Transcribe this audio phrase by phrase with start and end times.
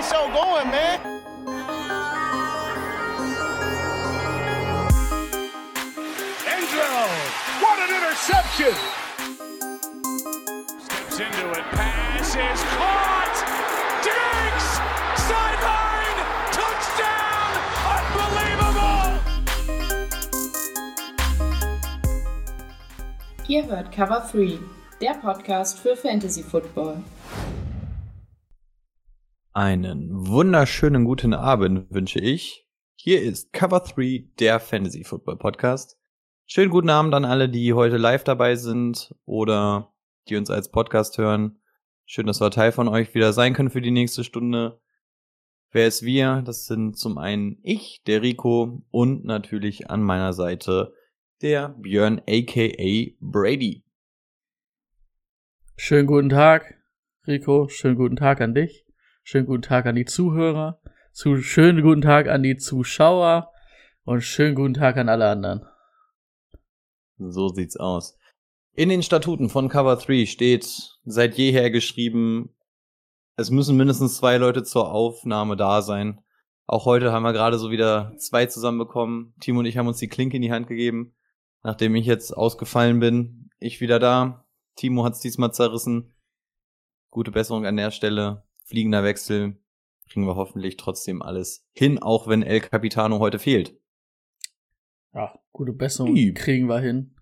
[0.00, 1.00] the show going, man.
[6.46, 7.06] Angelo,
[7.60, 8.74] what an interception!
[10.80, 13.36] Steps into it, pass is caught!
[14.06, 14.68] Diggs!
[15.28, 16.20] Sideline!
[16.58, 17.50] Touchdown!
[17.96, 19.10] Unbelievable!
[23.48, 24.58] Ihr hört Cover 3,
[25.00, 27.02] der Podcast für Fantasy Football.
[29.62, 32.66] Einen wunderschönen guten Abend wünsche ich.
[32.94, 35.98] Hier ist Cover 3, der Fantasy Football Podcast.
[36.46, 39.92] Schönen guten Abend an alle, die heute live dabei sind oder
[40.30, 41.60] die uns als Podcast hören.
[42.06, 44.80] Schön, dass wir Teil von euch wieder sein können für die nächste Stunde.
[45.72, 46.40] Wer ist wir?
[46.40, 50.94] Das sind zum einen ich, der Rico und natürlich an meiner Seite
[51.42, 53.84] der Björn aka Brady.
[55.76, 56.78] Schönen guten Tag,
[57.26, 57.68] Rico.
[57.68, 58.86] Schönen guten Tag an dich.
[59.22, 60.80] Schönen guten Tag an die Zuhörer.
[61.12, 63.52] Zu, schönen guten Tag an die Zuschauer.
[64.04, 65.66] Und schönen guten Tag an alle anderen.
[67.18, 68.16] So sieht's aus.
[68.72, 70.66] In den Statuten von Cover 3 steht
[71.04, 72.54] seit jeher geschrieben,
[73.36, 76.20] es müssen mindestens zwei Leute zur Aufnahme da sein.
[76.66, 79.34] Auch heute haben wir gerade so wieder zwei zusammenbekommen.
[79.40, 81.14] Timo und ich haben uns die Klinke in die Hand gegeben.
[81.62, 84.46] Nachdem ich jetzt ausgefallen bin, ich wieder da.
[84.76, 86.14] Timo hat's diesmal zerrissen.
[87.10, 88.44] Gute Besserung an der Stelle.
[88.70, 89.58] Fliegender Wechsel.
[90.08, 93.76] Kriegen wir hoffentlich trotzdem alles hin, auch wenn El Capitano heute fehlt.
[95.12, 96.36] Ja, gute Besserung Lieb.
[96.36, 97.16] kriegen wir hin.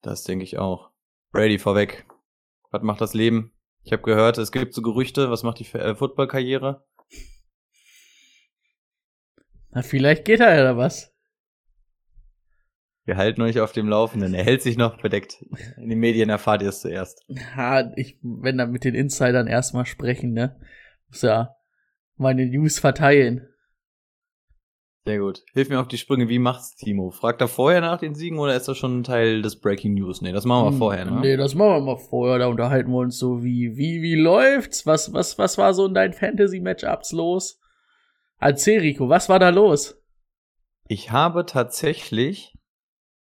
[0.00, 0.90] Das denke ich auch.
[1.32, 2.06] Brady vorweg.
[2.70, 3.52] Was macht das Leben?
[3.82, 5.30] Ich habe gehört, es gibt so Gerüchte.
[5.30, 6.86] Was macht die äh, Football-Karriere?
[9.70, 11.14] Na, vielleicht geht er ja was.
[13.08, 14.34] Wir halten euch auf dem Laufenden.
[14.34, 15.42] Er hält sich noch bedeckt.
[15.78, 17.24] In den Medien erfahrt ihr es zuerst.
[17.28, 20.60] Ja, ich, wenn dann mit den Insidern erstmal sprechen, ne?
[21.08, 21.56] Muss ja
[22.16, 23.48] meine News verteilen.
[25.06, 25.42] Sehr gut.
[25.54, 26.28] Hilf mir auf die Sprünge.
[26.28, 27.10] Wie macht's Timo?
[27.10, 30.20] Fragt er vorher nach den Siegen oder ist das schon ein Teil des Breaking News?
[30.20, 31.20] Nee, das machen wir Hm, vorher, ne?
[31.22, 32.38] Nee, das machen wir mal vorher.
[32.38, 34.84] Da unterhalten wir uns so wie, wie, wie läuft's?
[34.84, 37.58] Was, was, was war so in deinen Fantasy-Matchups los?
[38.38, 39.98] Erzähl, Rico, was war da los?
[40.88, 42.52] Ich habe tatsächlich,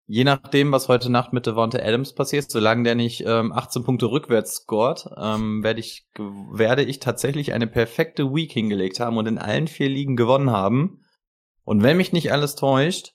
[0.07, 4.07] je nachdem, was heute Nacht mit Devonta Adams passiert, solange der nicht ähm, 18 Punkte
[4.07, 9.39] rückwärts scored, ähm, werde ich, werde ich tatsächlich eine perfekte Week hingelegt haben und in
[9.39, 11.03] allen vier Ligen gewonnen haben.
[11.65, 13.15] Und wenn mich nicht alles täuscht,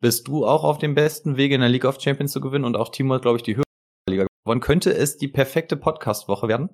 [0.00, 2.76] bist du auch auf dem besten Wege in der League of Champions zu gewinnen und
[2.76, 3.64] auch Timo hat, glaube ich, die höhere
[4.08, 4.60] Liga gewonnen.
[4.60, 6.70] Könnte es die perfekte Podcast-Woche werden?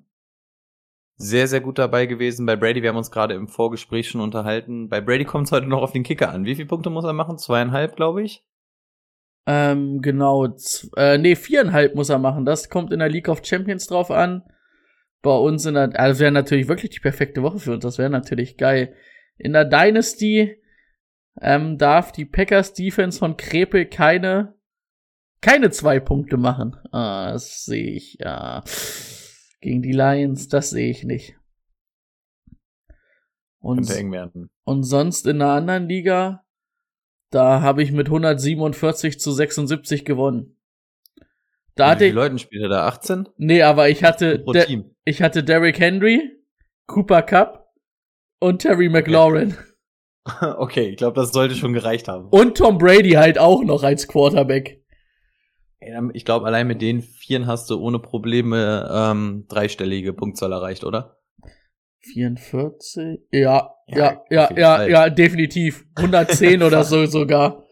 [1.17, 2.81] Sehr, sehr gut dabei gewesen bei Brady.
[2.81, 4.89] Wir haben uns gerade im Vorgespräch schon unterhalten.
[4.89, 6.45] Bei Brady kommt es heute noch auf den Kicker an.
[6.45, 7.37] Wie viele Punkte muss er machen?
[7.37, 8.43] Zweieinhalb, glaube ich.
[9.47, 10.47] Ähm, genau,
[10.97, 12.45] äh, nee, viereinhalb muss er machen.
[12.45, 14.43] Das kommt in der League of Champions drauf an.
[15.21, 17.83] Bei uns in der, also wäre natürlich wirklich die perfekte Woche für uns.
[17.83, 18.95] Das wäre natürlich geil.
[19.37, 20.61] In der Dynasty
[21.41, 24.55] ähm, darf die Packers Defense von Krepel keine
[25.45, 26.75] keine zwei Punkte machen.
[26.91, 28.17] Ah, das sehe ich.
[28.19, 28.63] Ja.
[29.61, 31.35] Gegen die Lions, das sehe ich nicht.
[33.59, 33.87] Und,
[34.63, 36.44] und sonst in einer anderen Liga,
[37.35, 40.57] da habe ich mit 147 zu 76 gewonnen.
[41.75, 42.87] Da Wie hatte viele ich, Leuten spielt er da?
[42.87, 43.27] 18?
[43.37, 44.95] nee, aber ich hatte, Pro De Team.
[45.03, 46.31] ich hatte Derrick Henry,
[46.87, 47.73] Cooper Cup
[48.39, 49.57] und Terry McLaurin.
[50.57, 52.29] okay, ich glaube, das sollte schon gereicht haben.
[52.29, 54.81] Und Tom Brady halt auch noch als Quarterback.
[56.13, 61.19] Ich glaube, allein mit den Vieren hast du ohne Probleme ähm, dreistellige Punktzahl erreicht, oder?
[62.01, 63.19] 44?
[63.31, 65.85] Ja, Ja, ja, ja, ja, definitiv.
[65.95, 67.63] 110 oder so sogar.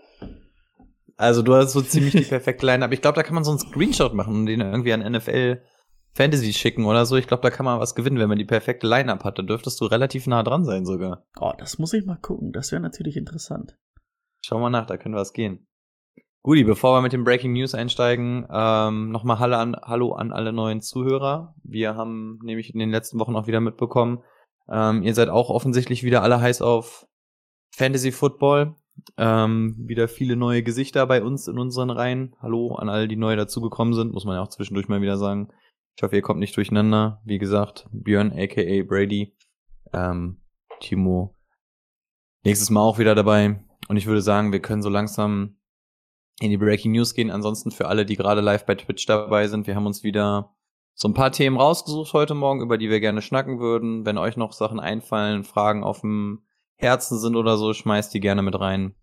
[1.18, 3.52] Also du hast so ziemlich die perfekte Line, aber ich glaube, da kann man so
[3.52, 5.62] einen Screenshot machen und den irgendwie an NFL
[6.14, 7.16] Fantasy schicken oder so.
[7.16, 9.40] Ich glaube, da kann man was gewinnen, wenn man die perfekte Line-Up hat.
[9.40, 11.26] Da dürftest du relativ nah dran sein sogar.
[11.40, 12.52] Oh, das muss ich mal gucken.
[12.52, 13.76] Das wäre natürlich interessant.
[14.46, 15.68] Schau mal nach, da könnte was gehen.
[16.44, 20.52] Guti, bevor wir mit den Breaking News einsteigen, ähm, nochmal Hallo an, Hallo an alle
[20.52, 21.56] neuen Zuhörer.
[21.64, 24.22] Wir haben nämlich in den letzten Wochen auch wieder mitbekommen,
[24.70, 27.08] ähm, ihr seid auch offensichtlich wieder alle heiß auf
[27.72, 28.76] Fantasy Football.
[29.18, 32.36] Ähm, wieder viele neue Gesichter bei uns in unseren Reihen.
[32.42, 35.50] Hallo an alle, die neu dazugekommen sind, muss man ja auch zwischendurch mal wieder sagen.
[35.96, 37.22] Ich hoffe, ihr kommt nicht durcheinander.
[37.26, 39.36] Wie gesagt, Björn aka Brady,
[39.94, 40.42] ähm,
[40.80, 41.36] Timo
[42.44, 43.64] nächstes Mal auch wieder dabei.
[43.88, 45.58] Und ich würde sagen, wir können so langsam
[46.40, 47.32] in die Breaking News gehen.
[47.32, 50.56] Ansonsten für alle, die gerade live bei Twitch dabei sind, wir haben uns wieder
[50.94, 54.06] so ein paar Themen rausgesucht heute Morgen, über die wir gerne schnacken würden.
[54.06, 56.44] Wenn euch noch Sachen einfallen, Fragen auf dem
[56.76, 58.96] Herzen sind oder so, schmeißt die gerne mit rein.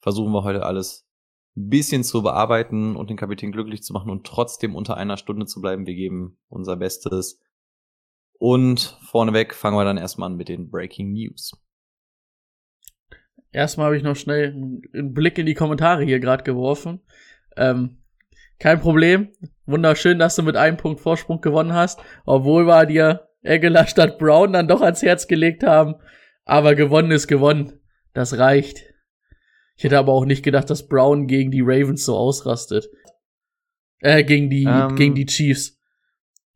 [0.00, 1.06] Versuchen wir heute alles
[1.56, 5.46] ein bisschen zu bearbeiten und den Kapitän glücklich zu machen und trotzdem unter einer Stunde
[5.46, 5.86] zu bleiben.
[5.86, 7.40] Wir geben unser Bestes.
[8.38, 9.54] Und vorneweg.
[9.54, 11.52] Fangen wir dann erstmal an mit den Breaking News.
[13.52, 14.50] Erstmal habe ich noch schnell
[14.92, 17.00] einen Blick in die Kommentare hier gerade geworfen.
[17.56, 18.02] Ähm,
[18.58, 19.30] kein Problem.
[19.66, 24.52] Wunderschön, dass du mit einem Punkt Vorsprung gewonnen hast, obwohl wir dir Eggler statt Brown
[24.52, 25.94] dann doch ans Herz gelegt haben.
[26.44, 27.80] Aber gewonnen ist gewonnen.
[28.12, 28.82] Das reicht.
[29.76, 32.88] Ich hätte aber auch nicht gedacht, dass Brown gegen die Ravens so ausrastet.
[34.00, 35.80] Äh, gegen die, ähm, gegen die Chiefs.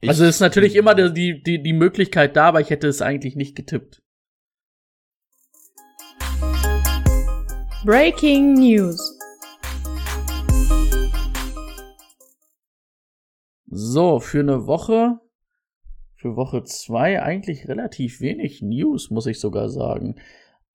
[0.07, 3.57] Also ist natürlich immer die, die, die Möglichkeit da, aber ich hätte es eigentlich nicht
[3.57, 4.03] getippt.
[7.85, 9.18] Breaking News.
[13.71, 15.21] So, für eine Woche,
[16.17, 20.17] für Woche zwei eigentlich relativ wenig News, muss ich sogar sagen.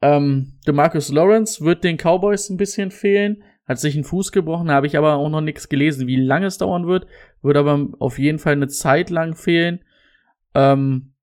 [0.01, 4.85] Ähm, DeMarcus Lawrence wird den Cowboys ein bisschen fehlen, hat sich einen Fuß gebrochen, habe
[4.85, 7.07] ich aber auch noch nichts gelesen, wie lange es dauern wird,
[7.41, 9.83] wird aber auf jeden Fall eine Zeit lang fehlen.
[10.53, 11.13] Ähm,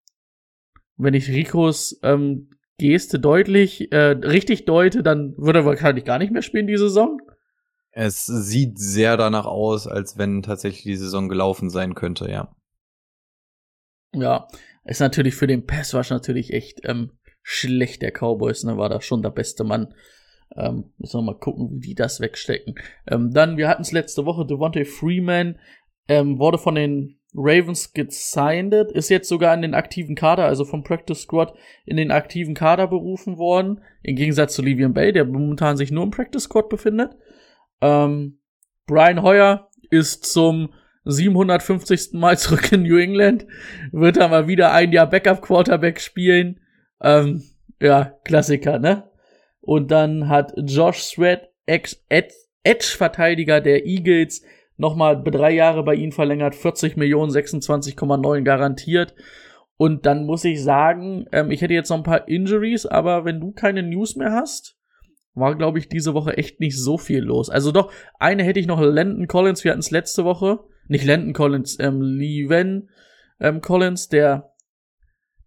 [0.96, 6.32] wenn ich Ricos ähm, Geste deutlich, äh, richtig deute, dann würde er wahrscheinlich gar nicht
[6.32, 7.20] mehr spielen die Saison.
[7.93, 12.55] Es sieht sehr danach aus, als wenn tatsächlich die Saison gelaufen sein könnte, ja.
[14.13, 14.49] Ja,
[14.85, 19.23] ist natürlich für den Pass natürlich echt ähm, schlecht der Cowboys, ne, war da schon
[19.23, 19.95] der beste Mann.
[20.57, 22.75] Ähm, müssen wir mal gucken, wie die das wegstecken.
[23.07, 25.59] Ähm, dann, wir hatten es letzte Woche, Devontae Freeman
[26.09, 30.83] ähm, wurde von den Ravens gesigned, ist jetzt sogar in den aktiven Kader, also vom
[30.83, 31.55] Practice Squad
[31.85, 33.81] in den aktiven Kader berufen worden.
[34.03, 37.17] Im Gegensatz zu Livian Bay, der momentan sich nur im Practice Squad befindet.
[37.81, 38.41] Ähm,
[38.87, 40.73] Brian Hoyer ist zum
[41.05, 42.12] 750.
[42.12, 43.47] Mal zurück in New England,
[43.93, 46.61] wird da mal wieder ein Jahr Backup Quarterback spielen.
[47.03, 47.43] Ähm,
[47.81, 49.11] ja, Klassiker, ne?
[49.61, 54.43] Und dann hat Josh Sweat, Edge-Verteidiger der Eagles,
[54.77, 59.15] nochmal drei Jahre bei ihnen verlängert, 40 Millionen, 26,9 garantiert.
[59.77, 63.41] Und dann muss ich sagen, ähm, ich hätte jetzt noch ein paar Injuries, aber wenn
[63.41, 64.80] du keine News mehr hast,
[65.35, 67.50] war, glaube ich, diese Woche echt nicht so viel los.
[67.50, 70.61] Also doch, eine hätte ich noch, Landon Collins, wir hatten es letzte Woche.
[70.88, 72.91] Nicht Landon Collins, ähm, Leven
[73.41, 74.53] ähm, Collins, der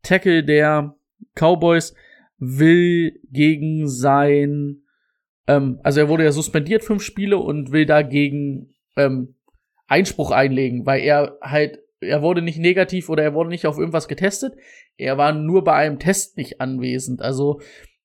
[0.02, 0.96] Tackle der
[1.36, 1.94] Cowboys,
[2.38, 4.84] will gegen sein,
[5.48, 9.36] ähm, also er wurde ja suspendiert fünf Spiele und will dagegen ähm,
[9.88, 14.08] Einspruch einlegen, weil er halt, er wurde nicht negativ oder er wurde nicht auf irgendwas
[14.08, 14.56] getestet.
[14.98, 17.22] Er war nur bei einem Test nicht anwesend.
[17.22, 17.62] Also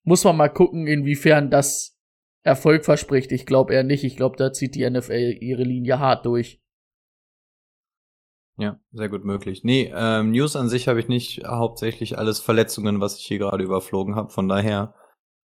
[0.09, 1.95] muss man mal gucken, inwiefern das
[2.41, 3.31] Erfolg verspricht.
[3.31, 4.03] Ich glaube eher nicht.
[4.03, 6.63] Ich glaube, da zieht die NFL ihre Linie hart durch.
[8.57, 9.63] Ja, sehr gut möglich.
[9.63, 13.63] Nee, ähm, News an sich habe ich nicht hauptsächlich alles Verletzungen, was ich hier gerade
[13.63, 14.31] überflogen habe.
[14.31, 14.95] Von daher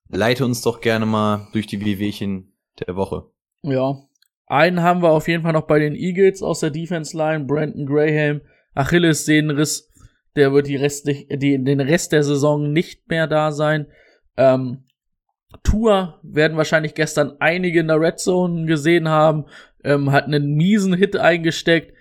[0.10, 2.52] leite uns doch gerne mal durch die WWchen
[2.88, 3.30] der Woche.
[3.62, 4.00] Ja,
[4.48, 7.86] einen haben wir auf jeden Fall noch bei den Eagles aus der Defense Line, Brandon
[7.86, 8.42] Graham,
[8.74, 9.92] Achilles Sehnenriss,
[10.36, 13.86] der wird die Rest, die, den Rest der Saison nicht mehr da sein.
[14.38, 14.86] Ähm,
[15.64, 19.46] Tour werden wahrscheinlich gestern einige in der Red Zone gesehen haben,
[19.84, 21.94] ähm, hat einen miesen Hit eingesteckt,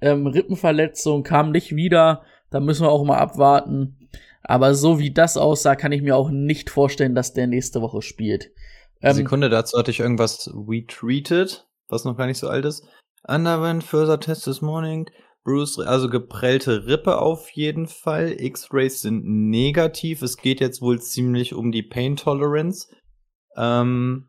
[0.00, 4.08] ähm, Rippenverletzung, kam nicht wieder, da müssen wir auch mal abwarten.
[4.42, 8.02] Aber so wie das aussah, kann ich mir auch nicht vorstellen, dass der nächste Woche
[8.02, 8.50] spielt.
[9.02, 12.86] Ähm, Sekunde, dazu hatte ich irgendwas retweetet was noch gar nicht so alt ist.
[13.26, 15.10] Underwent further test this morning.
[15.44, 18.36] Bruce, also geprellte Rippe auf jeden Fall.
[18.38, 20.22] X-Rays sind negativ.
[20.22, 22.88] Es geht jetzt wohl ziemlich um die Pain Tolerance.
[23.56, 24.28] Ähm,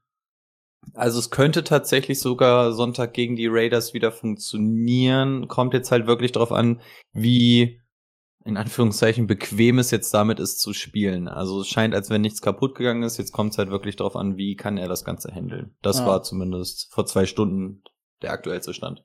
[0.93, 5.47] also es könnte tatsächlich sogar Sonntag gegen die Raiders wieder funktionieren.
[5.47, 6.81] Kommt jetzt halt wirklich drauf an,
[7.13, 7.79] wie
[8.43, 11.27] in Anführungszeichen bequem es jetzt damit ist zu spielen.
[11.27, 13.17] Also es scheint, als wenn nichts kaputt gegangen ist.
[13.17, 15.75] Jetzt kommt es halt wirklich darauf an, wie kann er das Ganze handeln.
[15.81, 16.07] Das ja.
[16.07, 17.83] war zumindest vor zwei Stunden
[18.23, 19.03] der aktuellste Stand.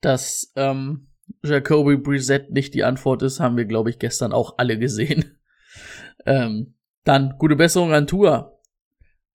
[0.00, 1.11] Dass ähm,
[1.44, 5.38] Jacoby Brissett nicht die Antwort ist, haben wir, glaube ich, gestern auch alle gesehen.
[6.26, 6.74] ähm,
[7.04, 8.60] dann gute Besserung an Tour.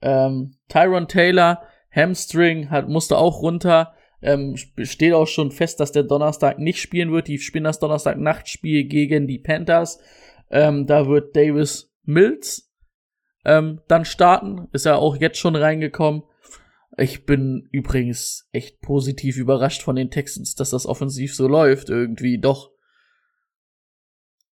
[0.02, 3.94] Ähm, Tyron Taylor, Hamstring, hat, musste auch runter.
[4.22, 7.28] Ähm, steht auch schon fest, dass der Donnerstag nicht spielen wird.
[7.28, 10.00] Die spielen das Donnerstag-Nachtspiel gegen die Panthers.
[10.50, 12.72] Ähm, da wird Davis Mills
[13.46, 14.68] ähm, dann starten.
[14.72, 16.24] Ist ja auch jetzt schon reingekommen.
[16.96, 21.90] Ich bin übrigens echt positiv überrascht von den Texans, dass das offensiv so läuft.
[21.90, 22.72] Irgendwie doch.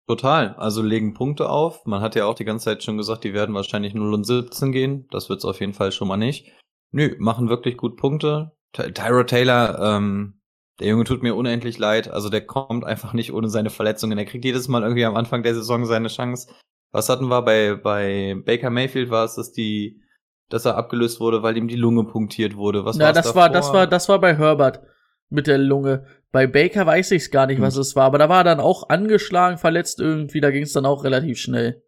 [0.08, 0.54] Total.
[0.56, 1.86] Also legen Punkte auf.
[1.86, 4.72] Man hat ja auch die ganze Zeit schon gesagt, die werden wahrscheinlich 0 und 17
[4.72, 5.08] gehen.
[5.12, 6.52] Das wird's auf jeden Fall schon mal nicht.
[6.92, 8.52] Nö, machen wirklich gut Punkte.
[8.74, 10.42] Tyro Taylor, ähm,
[10.80, 12.10] der Junge tut mir unendlich leid.
[12.10, 14.18] Also der kommt einfach nicht ohne seine Verletzungen.
[14.18, 16.54] Er kriegt jedes Mal irgendwie am Anfang der Saison seine Chance.
[16.92, 20.02] Was hatten wir bei, bei Baker Mayfield war es, dass die,
[20.50, 22.86] dass er abgelöst wurde, weil ihm die Lunge punktiert wurde.
[22.86, 23.42] Was ja, das davor?
[23.42, 24.82] war, das war, das war bei Herbert.
[25.30, 26.06] mit der Lunge.
[26.32, 28.60] Bei Baker weiß ich es gar nicht, was es war, aber da war er dann
[28.60, 31.82] auch angeschlagen, verletzt irgendwie, da ging es dann auch relativ schnell.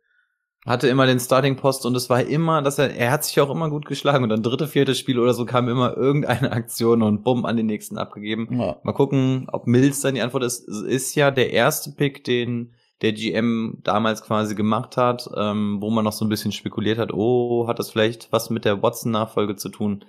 [0.65, 3.69] Hatte immer den Starting-Post und es war immer, dass er, er hat sich auch immer
[3.69, 7.45] gut geschlagen und dann dritte, vierte Spiel oder so kam immer irgendeine Aktion und bumm,
[7.45, 8.59] an den nächsten abgegeben.
[8.59, 8.77] Ja.
[8.83, 10.67] Mal gucken, ob Mills dann die Antwort ist.
[10.67, 15.89] Es ist ja der erste Pick, den der GM damals quasi gemacht hat, ähm, wo
[15.89, 19.55] man noch so ein bisschen spekuliert hat, oh, hat das vielleicht was mit der Watson-Nachfolge
[19.55, 20.03] zu tun?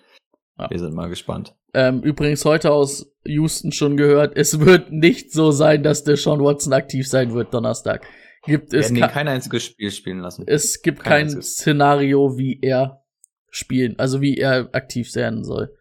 [0.59, 0.71] Ja.
[0.71, 1.55] Wir sind mal gespannt.
[1.75, 6.41] Ähm, übrigens heute aus Houston schon gehört, es wird nicht so sein, dass der Sean
[6.41, 8.07] Watson aktiv sein wird Donnerstag.
[8.45, 10.45] Gibt es ka- kein einziges Spiel spielen lassen.
[10.47, 11.43] es gibt kein kein.
[11.43, 13.03] Szenario, wie er
[13.51, 15.75] spielen, also wie er aktiv sein soll.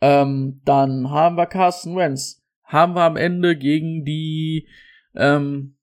[0.00, 2.42] Ähm, dann haben wir Carsten Wentz.
[2.64, 4.68] Haben wir am Ende gegen die
[5.14, 5.76] ähm,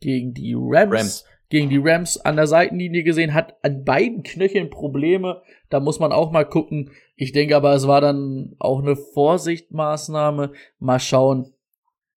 [0.00, 1.24] gegen die Rams, Rams.
[1.48, 5.42] gegen die Rams an der Seitenlinie gesehen, hat an beiden Knöcheln Probleme.
[5.68, 6.90] Da muss man auch mal gucken.
[7.16, 10.52] Ich denke aber, es war dann auch eine Vorsichtmaßnahme.
[10.78, 11.52] Mal schauen.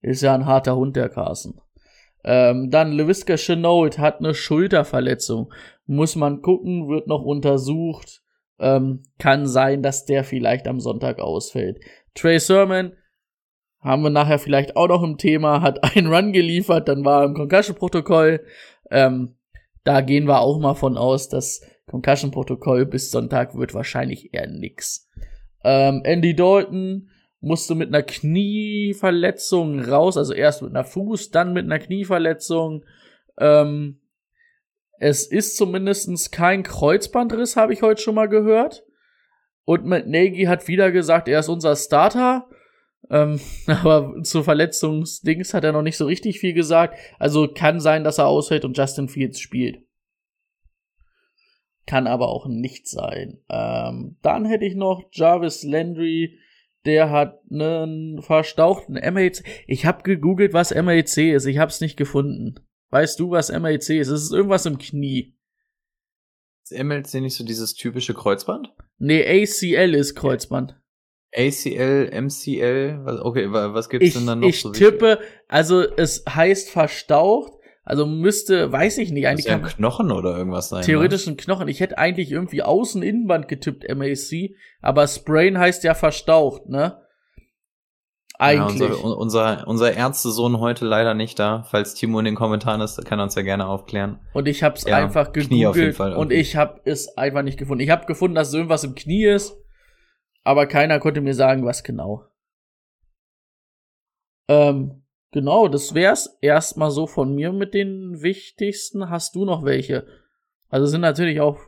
[0.01, 1.59] Ist ja ein harter Hund, der Carsten.
[2.25, 5.53] Ähm, dann LaVisca Chenault hat eine Schulterverletzung.
[5.85, 8.21] Muss man gucken, wird noch untersucht.
[8.59, 11.79] Ähm, kann sein, dass der vielleicht am Sonntag ausfällt.
[12.15, 12.93] Trey Sermon
[13.83, 17.25] haben wir nachher vielleicht auch noch im Thema, hat einen Run geliefert, dann war er
[17.27, 18.45] im Concussion-Protokoll.
[18.89, 19.35] Ähm,
[19.83, 25.09] da gehen wir auch mal von aus, das Concussion-Protokoll bis Sonntag wird wahrscheinlich eher nix.
[25.63, 27.09] Ähm, Andy Dalton
[27.41, 32.85] musste mit einer Knieverletzung raus, also erst mit einer Fuß, dann mit einer Knieverletzung.
[33.37, 33.99] Ähm,
[34.99, 38.85] es ist zumindestens kein Kreuzbandriss, habe ich heute schon mal gehört.
[39.65, 42.47] Und Matt Nagy hat wieder gesagt, er ist unser Starter.
[43.09, 46.97] Ähm, aber zu Verletzungsdings hat er noch nicht so richtig viel gesagt.
[47.19, 49.83] Also kann sein, dass er ausfällt und Justin Fields spielt.
[51.85, 53.39] Kann aber auch nicht sein.
[53.49, 56.39] Ähm, dann hätte ich noch Jarvis Landry.
[56.85, 59.43] Der hat einen verstauchten MAC.
[59.67, 61.45] Ich habe gegoogelt, was MAC ist.
[61.45, 62.55] Ich habe es nicht gefunden.
[62.89, 64.07] Weißt du, was MAC ist?
[64.07, 65.35] Es ist irgendwas im Knie.
[66.63, 68.73] Ist MLC nicht so dieses typische Kreuzband?
[68.97, 70.79] Nee, ACL ist Kreuzband.
[71.35, 74.71] ACL, MCL, okay, wa- was gibt's Ich, denn dann noch ich so?
[74.71, 77.53] tippe, also es heißt verstaucht,
[77.85, 80.83] also müsste, weiß ich nicht, Eigentlich eigentlich ja ein Knochen oder irgendwas sein.
[80.83, 81.67] theoretisch ein Knochen.
[81.67, 86.77] Ich hätte eigentlich irgendwie Außen-Innenband getippt, MAC, aber Sprain heißt ja verstaucht, ne?
[86.77, 86.97] Ne?
[88.39, 88.89] Ja, Eigentlich.
[88.89, 91.63] unser, unser, unser Ärztesohn heute leider nicht da.
[91.69, 94.19] Falls Timo in den Kommentaren ist, kann er uns ja gerne aufklären.
[94.33, 96.35] und ich habe es Ja, einfach Knie auf jeden gegoogelt Fall und irgendwie.
[96.37, 97.83] ich habe es einfach nicht gefunden.
[97.83, 99.55] Ich habe gefunden, dass irgendwas im Knie ist,
[100.43, 102.25] aber keiner konnte mir sagen, was genau.
[104.47, 109.09] Ähm, genau, das wär's erstmal so von mir mit den wichtigsten.
[109.09, 110.05] Hast du noch welche?
[110.69, 111.59] Also sind natürlich auch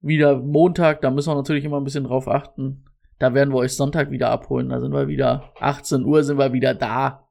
[0.00, 2.84] wieder Montag, da müssen wir natürlich immer ein bisschen drauf achten.
[3.18, 4.68] Da werden wir euch Sonntag wieder abholen.
[4.68, 7.28] Da sind wir wieder 18 Uhr sind wir wieder da.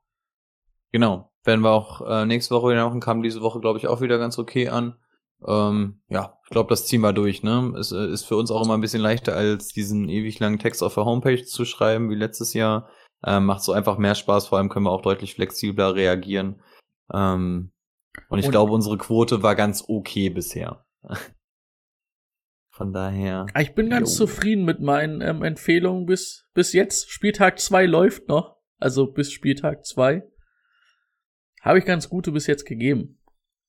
[0.91, 1.31] Genau.
[1.43, 4.17] Werden wir auch äh, nächste Woche wieder machen, kam diese Woche, glaube ich, auch wieder
[4.17, 4.97] ganz okay an.
[5.45, 7.73] Ähm, ja, ich glaube, das ziehen wir durch, ne?
[7.77, 10.81] Es äh, ist für uns auch immer ein bisschen leichter, als diesen ewig langen Text
[10.81, 12.89] auf der Homepage zu schreiben, wie letztes Jahr.
[13.25, 16.61] Ähm, macht so einfach mehr Spaß, vor allem können wir auch deutlich flexibler reagieren.
[17.13, 17.71] Ähm,
[18.29, 20.85] und ich Und- glaube, unsere Quote war ganz okay bisher.
[22.71, 23.47] Von daher.
[23.53, 24.25] Ah, Ich bin ganz Jo.
[24.27, 27.09] zufrieden mit meinen ähm, Empfehlungen bis, bis jetzt.
[27.09, 28.57] Spieltag 2 läuft noch.
[28.79, 30.21] Also bis Spieltag 2.
[31.61, 33.16] Habe ich ganz gute bis jetzt gegeben.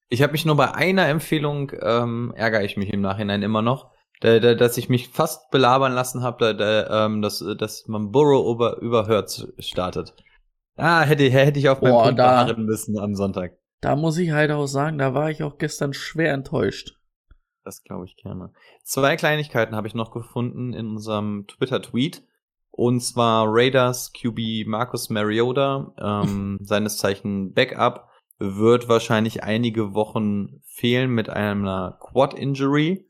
[0.09, 3.91] Ich habe mich nur bei einer Empfehlung, ähm, ärgere ich mich im Nachhinein immer noch,
[4.21, 8.11] da, da, dass ich mich fast belabern lassen habe, da, da, ähm, dass, dass man
[8.11, 10.15] Burrow über, überhört startet.
[10.77, 13.57] Ah, hätte, hätte ich auf meinen Boah, Punkt da- beharren müssen am Sonntag.
[13.81, 16.97] Da muss ich halt auch sagen, da war ich auch gestern schwer enttäuscht.
[17.65, 18.53] Das glaube ich gerne.
[18.83, 22.25] Zwei Kleinigkeiten habe ich noch gefunden in unserem Twitter-Tweet.
[22.71, 31.11] Und zwar Raiders QB Marcus Mariota, ähm, seines Zeichen Backup, wird wahrscheinlich einige Wochen fehlen
[31.11, 33.07] mit einer Quad-Injury.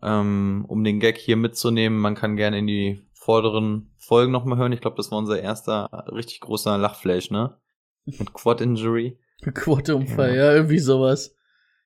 [0.00, 4.72] Ähm, um den Gag hier mitzunehmen, man kann gerne in die vorderen Folgen nochmal hören.
[4.72, 7.58] Ich glaube, das war unser erster richtig großer Lachflash, ne?
[8.04, 9.18] Mit Quad-Injury.
[9.54, 10.44] Quoteunfall, Ja.
[10.46, 10.52] ja.
[10.52, 11.36] irgendwie sowas.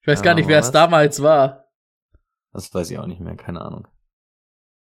[0.02, 1.64] Ich weiß Ja, gar nicht, wer es damals war.
[2.52, 3.88] Das weiß ich auch nicht mehr, keine Ahnung.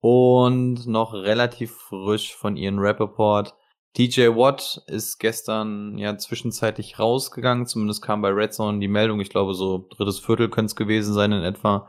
[0.01, 3.55] Und noch relativ frisch von Ian Rappaport.
[3.97, 9.31] DJ Watt ist gestern ja zwischenzeitlich rausgegangen, zumindest kam bei Red Zone die Meldung, ich
[9.31, 11.89] glaube so drittes Viertel könnte es gewesen sein in etwa.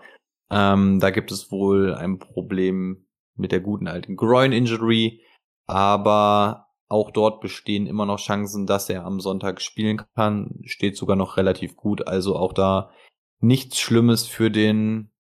[0.52, 5.22] Ähm, da gibt es wohl ein Problem mit der guten alten Groin-Injury,
[5.66, 10.60] aber auch dort bestehen immer noch Chancen, dass er am Sonntag spielen kann.
[10.66, 12.92] Steht sogar noch relativ gut, also auch da
[13.40, 15.12] nichts Schlimmes für den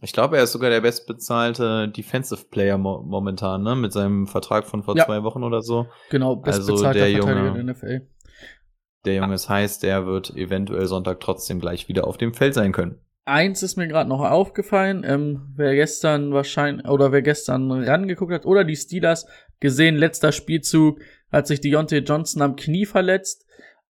[0.00, 3.76] Ich glaube, er ist sogar der bestbezahlte Defensive Player mo momentan, ne?
[3.76, 5.04] Mit seinem Vertrag von vor Ja.
[5.04, 5.86] zwei Wochen oder so.
[6.10, 8.06] Genau, bestbezahlter Also der Verteidiger Junge- in der NFL.
[9.04, 12.72] Der Junge es heißt, der wird eventuell Sonntag trotzdem gleich wieder auf dem Feld sein
[12.72, 12.98] können.
[13.24, 18.46] Eins ist mir gerade noch aufgefallen, ähm, wer gestern wahrscheinlich, oder wer gestern rangeguckt hat,
[18.46, 19.26] oder die Steelers
[19.60, 20.98] gesehen, letzter Spielzug,
[21.30, 23.46] hat sich Deontay Johnson am Knie verletzt.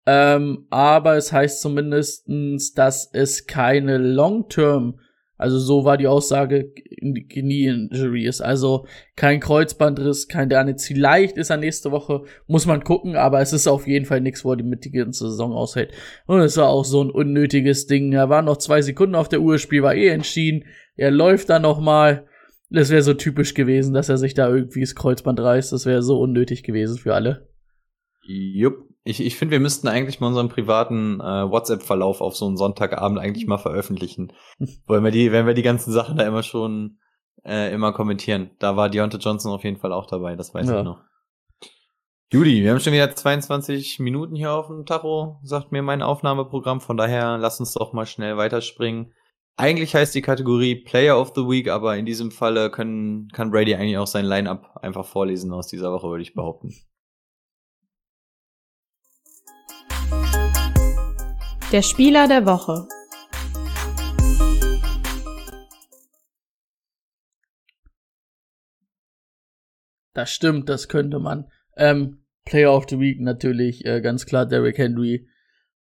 [0.05, 4.99] Ähm, aber es heißt zumindestens, dass es keine Long-Term,
[5.41, 8.41] also so war die Aussage, Knie-Injury ist.
[8.41, 13.41] Also kein Kreuzbandriss, kein der eine Vielleicht ist er nächste Woche, muss man gucken, aber
[13.41, 15.91] es ist auf jeden Fall nichts, wo er die mit die ganze Saison aushält.
[16.27, 18.11] Und es war auch so ein unnötiges Ding.
[18.11, 20.65] Da waren noch zwei Sekunden auf der Uhr, Spiel war eh entschieden.
[20.95, 22.27] Er läuft dann noch mal.
[22.69, 25.73] Das wäre so typisch gewesen, dass er sich da irgendwie das Kreuzband reißt.
[25.73, 27.50] Das wäre so unnötig gewesen für alle.
[28.23, 28.87] Jupp.
[29.03, 33.17] Ich, ich finde, wir müssten eigentlich mal unseren privaten äh, WhatsApp-Verlauf auf so einen Sonntagabend
[33.19, 34.31] eigentlich mal veröffentlichen.
[34.85, 36.99] Wollen wir die, wenn wir die ganzen Sachen da immer schon
[37.43, 38.51] äh, immer kommentieren.
[38.59, 40.79] Da war Deontay Johnson auf jeden Fall auch dabei, das weiß Ja.
[40.79, 40.99] ich noch.
[42.31, 46.79] Judy, wir haben schon wieder 22 Minuten hier auf dem Tacho, sagt mir mein Aufnahmeprogramm.
[46.79, 49.11] Von daher lass uns doch mal schnell weiterspringen.
[49.57, 53.75] Eigentlich heißt die Kategorie Player of the Week, aber in diesem Falle können, kann Brady
[53.75, 56.73] eigentlich auch sein Line-Up einfach vorlesen aus dieser Woche, würde ich behaupten.
[61.71, 62.85] Der Spieler der Woche.
[70.13, 71.49] Das stimmt, das könnte man.
[71.77, 75.29] Ähm, Player of the Week natürlich, äh, ganz klar Derrick Henry.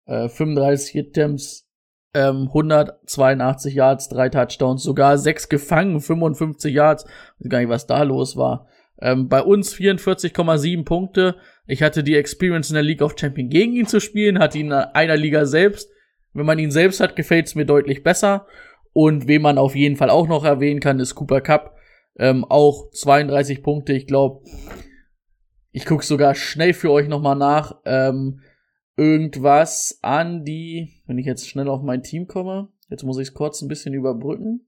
[0.05, 1.69] Äh, 35 Attempts,
[2.13, 7.03] ähm, 182 Yards, drei Touchdowns, sogar sechs gefangen, 55 Yards.
[7.39, 8.69] Ich weiß gar nicht, was da los war.
[9.01, 11.37] Ähm, bei uns 44,7 Punkte.
[11.65, 14.67] Ich hatte die Experience in der League of Champions gegen ihn zu spielen, hatte ihn
[14.67, 15.89] in einer Liga selbst.
[16.33, 18.45] Wenn man ihn selbst hat, gefällt es mir deutlich besser.
[18.93, 21.75] Und wen man auf jeden Fall auch noch erwähnen kann, ist Cooper Cup.
[22.17, 23.93] Ähm, auch 32 Punkte.
[23.93, 24.43] Ich glaube,
[25.71, 27.77] ich gucke sogar schnell für euch nochmal nach.
[27.85, 28.41] Ähm,
[28.97, 32.69] irgendwas an die, wenn ich jetzt schnell auf mein Team komme.
[32.89, 34.67] Jetzt muss ich es kurz ein bisschen überbrücken.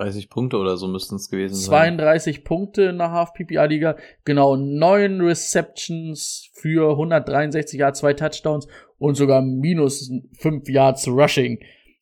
[0.00, 1.98] 30 Punkte oder so müssten es gewesen sein.
[1.98, 3.96] 32 Punkte in der Half-PPA-Liga.
[4.24, 8.66] Genau, neun Receptions für 163 Yards, zwei Touchdowns
[8.98, 11.58] und sogar minus 5 Yards Rushing.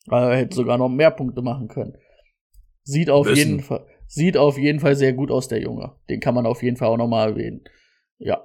[0.08, 1.94] Also er hätte sogar noch mehr Punkte machen können.
[2.84, 5.92] Sieht auf jeden Fall, sieht auf jeden Fall sehr gut aus, der Junge.
[6.08, 7.62] Den kann man auf jeden Fall auch nochmal erwähnen.
[8.18, 8.42] Ja.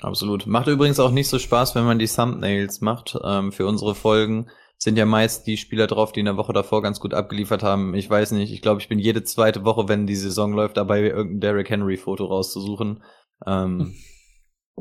[0.00, 0.46] Absolut.
[0.46, 3.16] Macht übrigens auch nicht so Spaß, wenn man die Thumbnails macht.
[3.24, 4.48] Ähm, für unsere Folgen
[4.82, 7.94] sind ja meist die Spieler drauf, die in der Woche davor ganz gut abgeliefert haben.
[7.94, 11.02] Ich weiß nicht, ich glaube, ich bin jede zweite Woche, wenn die Saison läuft, dabei
[11.02, 13.04] irgendein Derrick Henry Foto rauszusuchen.
[13.46, 13.94] Ähm,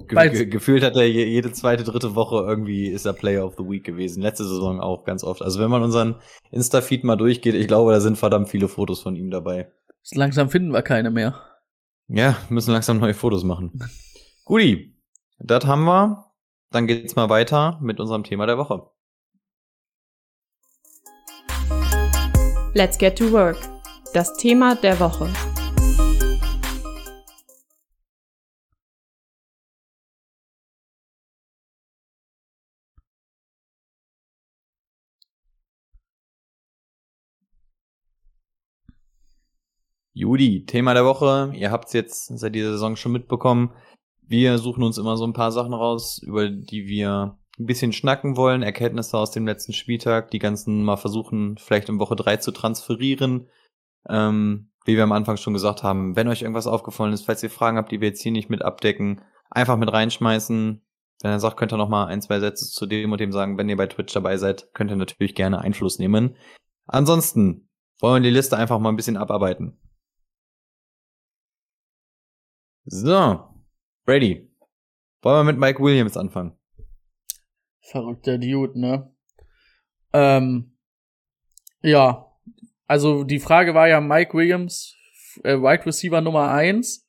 [0.07, 3.45] ge Weil's- ge gefühlt hat er je jede zweite, dritte Woche irgendwie ist er Player
[3.45, 4.23] of the Week gewesen.
[4.23, 5.43] Letzte Saison auch ganz oft.
[5.43, 6.15] Also wenn man unseren
[6.49, 9.71] Insta-Feed mal durchgeht, ich glaube, da sind verdammt viele Fotos von ihm dabei.
[10.15, 11.39] Langsam finden wir keine mehr.
[12.07, 13.79] Ja, müssen langsam neue Fotos machen.
[14.45, 14.97] Guti,
[15.37, 16.25] das haben wir.
[16.71, 18.89] Dann geht's mal weiter mit unserem Thema der Woche.
[22.73, 23.57] Let's get to work.
[24.13, 25.27] Das Thema der Woche.
[40.13, 41.51] Judy, Thema der Woche.
[41.53, 43.73] Ihr habt's jetzt seit dieser Saison schon mitbekommen.
[44.21, 48.37] Wir suchen uns immer so ein paar Sachen raus, über die wir ein bisschen schnacken
[48.37, 52.51] wollen, Erkenntnisse aus dem letzten Spieltag, die ganzen mal versuchen, vielleicht in Woche drei zu
[52.51, 53.49] transferieren.
[54.09, 57.51] Ähm, wie wir am Anfang schon gesagt haben, wenn euch irgendwas aufgefallen ist, falls ihr
[57.51, 60.81] Fragen habt, die wir jetzt hier nicht mit abdecken, einfach mit reinschmeißen.
[61.21, 63.57] Wenn ihr sagt, könnt ihr noch mal ein, zwei Sätze zu dem und dem sagen.
[63.59, 66.35] Wenn ihr bei Twitch dabei seid, könnt ihr natürlich gerne Einfluss nehmen.
[66.87, 67.69] Ansonsten
[67.99, 69.77] wollen wir die Liste einfach mal ein bisschen abarbeiten.
[72.85, 73.47] So,
[74.05, 74.51] Brady.
[75.21, 76.57] Wollen wir mit Mike Williams anfangen?
[77.81, 79.11] Verrückter Dude, ne?
[80.13, 80.77] Ähm,
[81.81, 82.27] ja.
[82.87, 84.95] Also die Frage war ja Mike Williams,
[85.43, 87.07] äh, Wide Receiver Nummer eins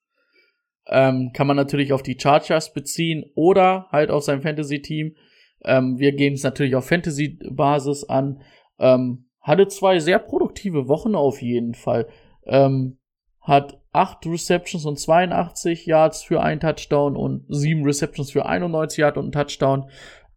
[0.86, 5.16] Ähm, kann man natürlich auf die Chargers beziehen oder halt auf sein Fantasy-Team.
[5.64, 8.42] Ähm, wir gehen es natürlich auf Fantasy-Basis an.
[8.78, 12.08] Ähm, hatte zwei sehr produktive Wochen auf jeden Fall.
[12.46, 12.98] Ähm,
[13.40, 19.18] hat acht Receptions und 82 Yards für einen Touchdown und sieben Receptions für 91 Yards
[19.18, 19.90] und einen Touchdown.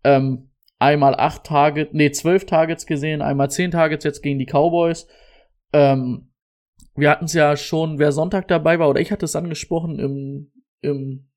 [0.05, 5.07] Ähm, einmal acht Targets, nee, zwölf Targets gesehen, einmal zehn Targets jetzt gegen die Cowboys.
[5.73, 6.31] Ähm,
[6.95, 10.51] wir hatten es ja schon, wer Sonntag dabei war, oder ich hatte es angesprochen im,
[10.81, 11.27] im,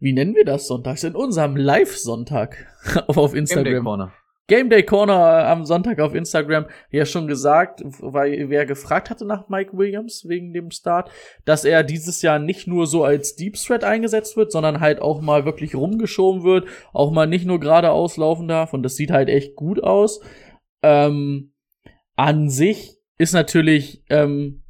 [0.00, 1.04] wie nennen wir das sonntags?
[1.04, 2.66] In unserem Live-Sonntag
[3.06, 3.84] auf Game Day Instagram.
[3.84, 4.12] Corner.
[4.46, 9.48] Game Day Corner am Sonntag auf Instagram ja schon gesagt, weil wer gefragt hatte nach
[9.48, 11.10] Mike Williams wegen dem Start,
[11.46, 15.22] dass er dieses Jahr nicht nur so als Deep Threat eingesetzt wird, sondern halt auch
[15.22, 19.30] mal wirklich rumgeschoben wird, auch mal nicht nur geradeaus laufen darf und das sieht halt
[19.30, 20.20] echt gut aus.
[20.82, 21.54] Ähm,
[22.16, 24.64] an sich ist natürlich ähm,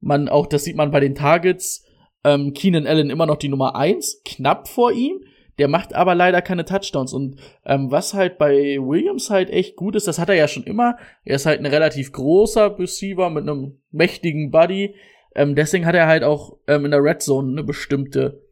[0.00, 1.84] man auch, das sieht man bei den Targets,
[2.24, 5.20] ähm, Keenan Allen immer noch die Nummer eins, knapp vor ihm.
[5.60, 7.12] Der macht aber leider keine Touchdowns.
[7.12, 10.64] Und ähm, was halt bei Williams halt echt gut ist, das hat er ja schon
[10.64, 10.96] immer.
[11.22, 14.94] Er ist halt ein relativ großer Receiver mit einem mächtigen Buddy.
[15.34, 18.42] Ähm, deswegen hat er halt auch ähm, in der Red Zone eine bestimmte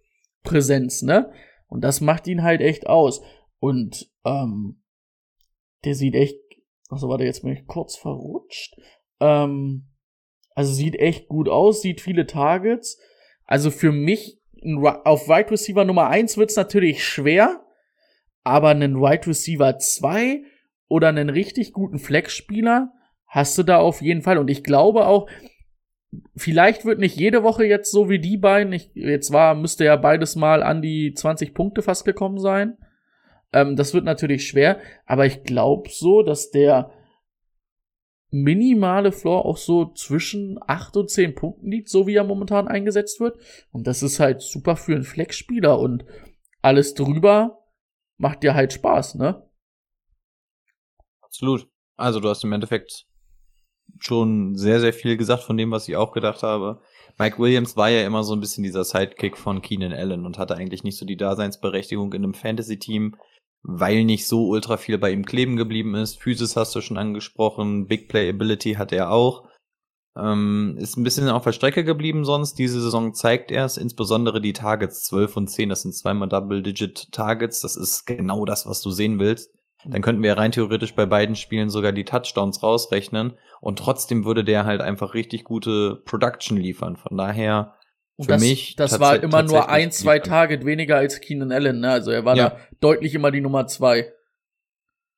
[0.42, 1.32] Präsenz, ne?
[1.66, 3.22] Und das macht ihn halt echt aus.
[3.58, 4.82] Und ähm,
[5.86, 6.36] der sieht echt.
[6.90, 8.76] Achso, warte, jetzt bin ich kurz verrutscht.
[9.18, 9.88] Ähm,
[10.54, 13.00] also sieht echt gut aus, sieht viele Targets.
[13.46, 14.37] Also für mich
[15.04, 17.64] auf Wide Receiver Nummer 1 wird's natürlich schwer,
[18.44, 20.42] aber einen Wide Receiver 2
[20.88, 22.92] oder einen richtig guten Flex-Spieler
[23.26, 24.38] hast du da auf jeden Fall.
[24.38, 25.28] Und ich glaube auch,
[26.36, 28.72] vielleicht wird nicht jede Woche jetzt so wie die beiden.
[28.72, 32.78] Ich, jetzt war, müsste ja beides mal an die 20 Punkte fast gekommen sein.
[33.52, 36.90] Ähm, das wird natürlich schwer, aber ich glaube so, dass der
[38.30, 43.20] minimale Floor auch so zwischen 8 und 10 Punkten liegt, so wie er momentan eingesetzt
[43.20, 43.38] wird.
[43.70, 46.04] Und das ist halt super für einen Flex-Spieler und
[46.60, 47.64] alles drüber
[48.16, 49.48] macht dir halt Spaß, ne?
[51.20, 51.68] Absolut.
[51.96, 53.06] Also du hast im Endeffekt
[53.98, 56.80] schon sehr, sehr viel gesagt von dem, was ich auch gedacht habe.
[57.18, 60.56] Mike Williams war ja immer so ein bisschen dieser Sidekick von Keenan Allen und hatte
[60.56, 63.16] eigentlich nicht so die Daseinsberechtigung in einem Fantasy-Team
[63.62, 66.20] weil nicht so ultra viel bei ihm kleben geblieben ist.
[66.20, 69.48] Physis hast du schon angesprochen, Big Playability hat er auch.
[70.16, 72.58] Ähm, ist ein bisschen auf der Strecke geblieben sonst.
[72.58, 77.12] Diese Saison zeigt er es, insbesondere die Targets 12 und 10, das sind zweimal Double-Digit
[77.12, 79.50] Targets, das ist genau das, was du sehen willst.
[79.84, 84.42] Dann könnten wir rein theoretisch bei beiden Spielen sogar die Touchdowns rausrechnen und trotzdem würde
[84.42, 86.96] der halt einfach richtig gute Production liefern.
[86.96, 87.77] Von daher
[88.18, 91.78] und Für das, mich das war immer nur ein, zwei Tage weniger als Keenan Allen,
[91.78, 91.92] ne?
[91.92, 92.50] Also er war ja.
[92.50, 94.12] da deutlich immer die Nummer zwei.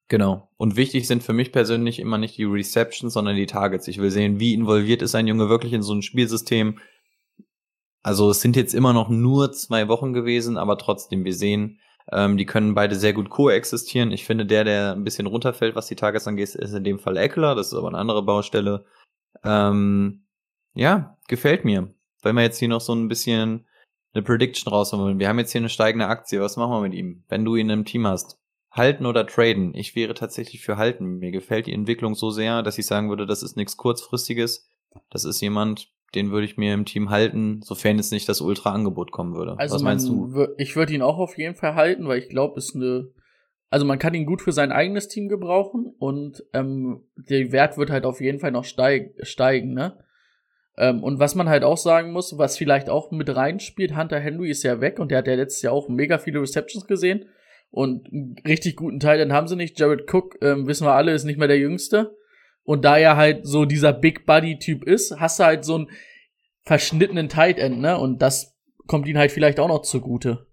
[0.09, 0.51] Genau.
[0.59, 3.89] Und wichtig sind für mich persönlich immer nicht die Receptions, sondern die Targets.
[3.89, 6.79] Ich will sehen, wie involviert ist ein Junge wirklich in so ein Spielsystem.
[8.03, 11.81] Also es sind jetzt immer noch nur zwei Wochen gewesen, aber trotzdem, wir sehen,
[12.13, 14.13] ähm, die können beide sehr gut koexistieren.
[14.13, 17.17] Ich finde, der, der ein bisschen runterfällt, was die Targets angeht, ist in dem Fall
[17.17, 17.55] Eckler.
[17.55, 18.85] Das ist aber eine andere Baustelle.
[19.43, 20.27] Ähm,
[20.75, 23.67] ja, gefällt mir wenn wir jetzt hier noch so ein bisschen
[24.13, 25.19] eine Prediction rausholen.
[25.19, 26.41] Wir haben jetzt hier eine steigende Aktie.
[26.41, 28.39] Was machen wir mit ihm, wenn du ihn im Team hast?
[28.73, 29.75] Halten oder traden?
[29.75, 31.19] Ich wäre tatsächlich für halten.
[31.19, 34.69] Mir gefällt die Entwicklung so sehr, dass ich sagen würde, das ist nichts kurzfristiges.
[35.11, 39.13] Das ist jemand, den würde ich mir im Team halten, sofern jetzt nicht das Ultra-Angebot
[39.13, 39.57] kommen würde.
[39.59, 40.49] Also Was meinst du?
[40.57, 43.13] Ich würde ihn auch auf jeden Fall halten, weil ich glaube, ist eine
[43.71, 47.91] also man kann ihn gut für sein eigenes Team gebrauchen und ähm, der Wert wird
[47.91, 49.97] halt auf jeden Fall noch steig steigen, ne?
[50.77, 54.51] Ähm, und was man halt auch sagen muss, was vielleicht auch mit reinspielt, Hunter Henry
[54.51, 57.27] ist ja weg und der hat ja letztes Jahr auch mega viele Receptions gesehen.
[57.71, 59.79] Und einen richtig guten Teil, dann haben sie nicht.
[59.79, 62.17] Jared Cook, ähm, wissen wir alle, ist nicht mehr der Jüngste.
[62.65, 65.91] Und da er halt so dieser Big Buddy-Typ ist, hast du halt so einen
[66.63, 67.97] verschnittenen Tight End, ne?
[67.99, 68.57] Und das
[68.87, 70.47] kommt ihnen halt vielleicht auch noch zugute.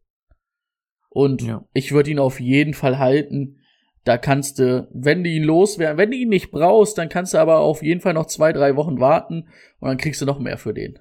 [1.09, 1.65] Und ja.
[1.73, 3.61] ich würde ihn auf jeden Fall halten.
[4.07, 7.39] Da kannst du, wenn du ihn loswerden, wenn du ihn nicht brauchst, dann kannst du
[7.39, 9.49] aber auf jeden Fall noch zwei, drei Wochen warten
[9.81, 10.97] und dann kriegst du noch mehr für den.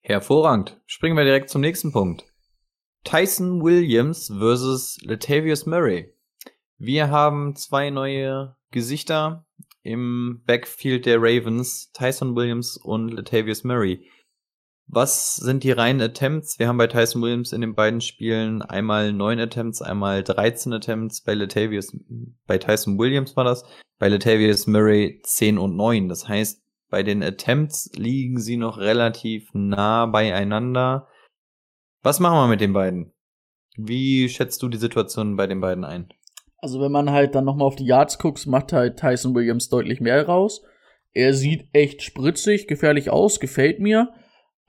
[0.00, 0.80] Hervorragend.
[0.86, 2.24] Springen wir direkt zum nächsten Punkt.
[3.04, 6.12] Tyson Williams versus Latavius Murray.
[6.78, 9.46] Wir haben zwei neue Gesichter
[9.82, 14.04] im Backfield der Ravens, Tyson Williams und Latavius Murray.
[14.92, 16.58] Was sind die reinen Attempts?
[16.58, 21.22] Wir haben bei Tyson Williams in den beiden Spielen einmal neun Attempts, einmal 13 Attempts.
[21.22, 21.96] Bei Latavius,
[22.48, 23.64] bei Tyson Williams war das.
[24.00, 26.08] Bei Latavius Murray 10 und 9.
[26.08, 31.06] Das heißt, bei den Attempts liegen sie noch relativ nah beieinander.
[32.02, 33.12] Was machen wir mit den beiden?
[33.76, 36.08] Wie schätzt du die Situation bei den beiden ein?
[36.58, 40.00] Also wenn man halt dann nochmal auf die Yards guckt, macht halt Tyson Williams deutlich
[40.00, 40.62] mehr raus.
[41.12, 44.12] Er sieht echt spritzig, gefährlich aus, gefällt mir.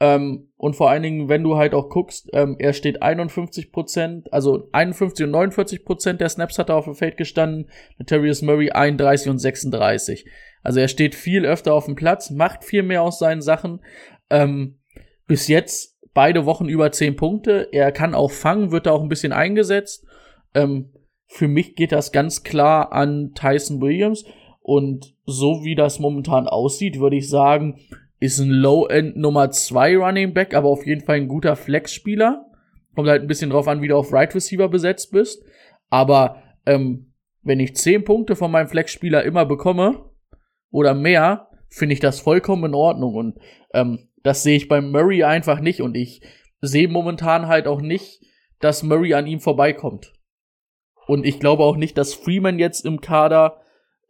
[0.02, 4.34] Ähm, und vor allen Dingen, wenn du halt auch guckst, ähm, er steht 51 Prozent,
[4.34, 8.72] also 51 und 49 Prozent der Snaps hat er auf dem Feld gestanden, Natarius Murray
[8.72, 10.26] 31 und 36.
[10.64, 13.82] Also er steht viel öfter auf dem Platz, macht viel mehr aus seinen Sachen.
[14.32, 14.80] Ähm,
[15.28, 17.68] bis jetzt beide Wochen über 10 Punkte.
[17.72, 20.04] Er kann auch fangen, wird da auch ein bisschen eingesetzt.
[20.56, 20.94] Ähm,
[21.28, 24.26] für mich geht das ganz klar an Tyson Williams.
[24.62, 27.80] Und so wie das momentan aussieht, würde ich sagen,
[28.21, 32.45] ist ein Low-End Nummer 2 Running Back, aber auf jeden Fall ein guter Flex-Spieler.
[32.95, 35.43] Kommt halt ein bisschen drauf an, wie du auf Right Receiver besetzt bist.
[35.89, 40.05] Aber ähm, wenn ich 10 Punkte von meinem Flex-Spieler immer bekomme
[40.69, 43.15] oder mehr, finde ich das vollkommen in Ordnung.
[43.15, 43.39] Und
[43.73, 45.81] ähm, das sehe ich beim Murray einfach nicht.
[45.81, 46.21] Und ich
[46.62, 48.21] sehe momentan halt auch nicht,
[48.60, 50.13] dass Murray an ihm vorbeikommt.
[51.07, 53.62] Und ich glaube auch nicht, dass Freeman jetzt im Kader,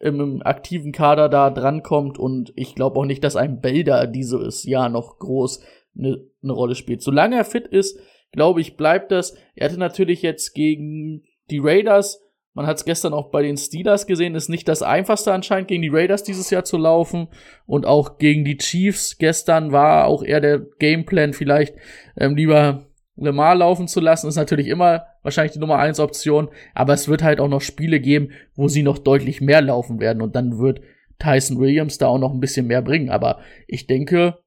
[0.02, 2.18] im, aktiven Kader da drankommt.
[2.18, 5.64] Und ich glaube auch nicht, dass ein Belder dieses Jahr noch groß
[5.98, 7.02] eine ne Rolle spielt.
[7.02, 8.00] Solange er fit ist,
[8.32, 9.36] glaube ich, bleibt das.
[9.56, 12.22] Er hatte natürlich jetzt gegen die Raiders,
[12.54, 15.82] man hat es gestern auch bei den Steelers gesehen, ist nicht das einfachste anscheinend gegen
[15.82, 17.30] die Raiders dieses Jahr zu laufen.
[17.66, 21.76] Und auch gegen die Chiefs gestern war auch eher der Gameplan vielleicht
[22.18, 26.94] ähm, lieber Lemar laufen zu lassen, ist natürlich immer wahrscheinlich die Nummer 1 Option, aber
[26.94, 30.36] es wird halt auch noch Spiele geben, wo sie noch deutlich mehr laufen werden und
[30.36, 30.82] dann wird
[31.20, 33.10] Tyson Williams da auch noch ein bisschen mehr bringen.
[33.10, 34.40] Aber ich denke,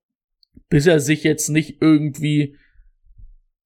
[0.69, 2.57] bis er sich jetzt nicht irgendwie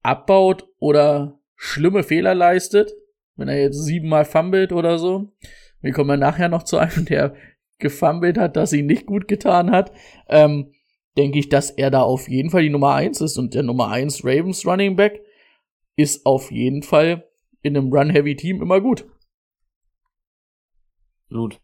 [0.03, 2.92] abbaut oder schlimme Fehler leistet,
[3.37, 5.33] wenn er jetzt siebenmal fummelt oder so.
[5.81, 7.35] Wir kommen ja nachher noch zu einem, der
[7.79, 9.92] gefummelt hat, dass ihn nicht gut getan hat.
[10.29, 10.73] Ähm,
[11.16, 13.88] denke ich, dass er da auf jeden Fall die Nummer eins ist und der Nummer
[13.88, 15.21] eins Ravens Running Back
[15.98, 17.28] ist auf jeden Fall
[17.61, 19.04] in einem Run-Heavy-Team immer gut.
[21.28, 21.61] Gut.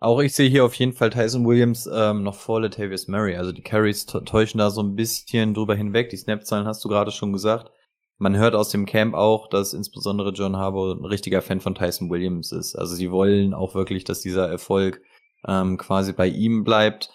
[0.00, 3.36] Auch ich sehe hier auf jeden Fall Tyson Williams ähm, noch vor Latavius Murray.
[3.36, 6.08] Also die Carries täuschen da so ein bisschen drüber hinweg.
[6.08, 7.70] Die Snap-Zahlen hast du gerade schon gesagt.
[8.16, 12.08] Man hört aus dem Camp auch, dass insbesondere John Harbour ein richtiger Fan von Tyson
[12.08, 12.74] Williams ist.
[12.76, 15.02] Also sie wollen auch wirklich, dass dieser Erfolg
[15.46, 17.10] ähm, quasi bei ihm bleibt.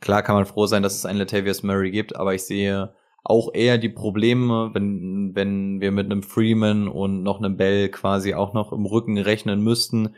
[0.00, 2.94] Klar kann man froh sein, dass es einen Latavius Murray gibt, aber ich sehe
[3.24, 8.34] auch eher die Probleme, wenn, wenn wir mit einem Freeman und noch einem Bell quasi
[8.34, 10.16] auch noch im Rücken rechnen müssten,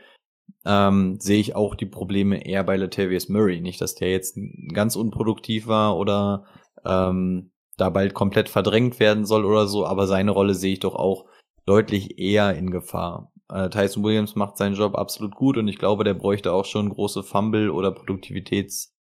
[0.64, 3.60] ähm, sehe ich auch die Probleme eher bei Latavius Murray.
[3.60, 4.38] Nicht, dass der jetzt
[4.72, 6.46] ganz unproduktiv war oder
[6.84, 10.94] ähm, da bald komplett verdrängt werden soll oder so, aber seine Rolle sehe ich doch
[10.94, 11.26] auch
[11.66, 13.32] deutlich eher in Gefahr.
[13.50, 16.88] Äh, Tyson Williams macht seinen Job absolut gut und ich glaube, der bräuchte auch schon
[16.88, 18.92] große Fumble oder Produktivitätsfehler,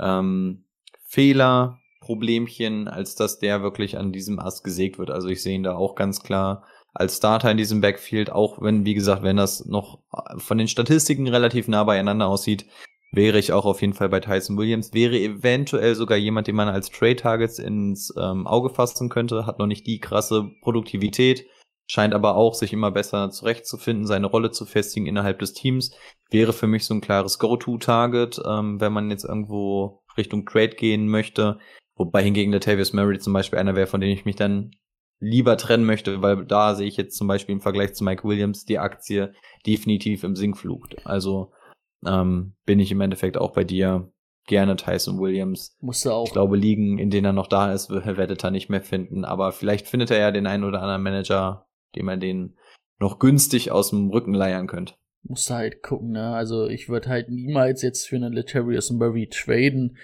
[0.00, 0.64] ähm,
[2.06, 5.10] Problemchen, als dass der wirklich an diesem Ast gesägt wird.
[5.10, 6.64] Also ich sehe ihn da auch ganz klar
[6.94, 9.98] als Starter in diesem Backfield, auch wenn, wie gesagt, wenn das noch
[10.38, 12.66] von den Statistiken relativ nah beieinander aussieht,
[13.10, 14.94] wäre ich auch auf jeden Fall bei Tyson Williams.
[14.94, 19.46] Wäre eventuell sogar jemand, den man als Trade Targets ins ähm, Auge fassen könnte.
[19.46, 21.44] Hat noch nicht die krasse Produktivität,
[21.88, 25.90] scheint aber auch sich immer besser zurechtzufinden, seine Rolle zu festigen innerhalb des Teams.
[26.30, 31.08] Wäre für mich so ein klares Go-To-Target, ähm, wenn man jetzt irgendwo Richtung Trade gehen
[31.08, 31.58] möchte.
[31.96, 34.72] Wobei hingegen der Tavius Murray zum Beispiel einer wäre, von dem ich mich dann
[35.18, 38.66] lieber trennen möchte, weil da sehe ich jetzt zum Beispiel im Vergleich zu Mike Williams
[38.66, 39.32] die Aktie
[39.66, 40.88] definitiv im Sinkflug.
[41.04, 41.52] Also
[42.06, 44.12] ähm, bin ich im Endeffekt auch bei dir.
[44.48, 45.76] Gerne Tyson Williams.
[45.80, 46.26] Musste auch.
[46.26, 49.24] Ich glaube, Ligen, in denen er noch da ist, werdet er nicht mehr finden.
[49.24, 52.56] Aber vielleicht findet er ja den einen oder anderen Manager, dem er den
[53.00, 54.94] noch günstig aus dem Rücken leiern könnte.
[55.24, 56.32] Musste halt gucken, ne?
[56.34, 59.96] Also ich würde halt niemals jetzt für einen Letarius Murray traden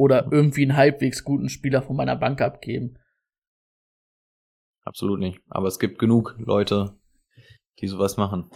[0.00, 2.96] oder irgendwie einen halbwegs guten Spieler von meiner Bank abgeben.
[4.82, 5.38] Absolut nicht.
[5.50, 6.96] Aber es gibt genug Leute,
[7.80, 8.50] die sowas machen.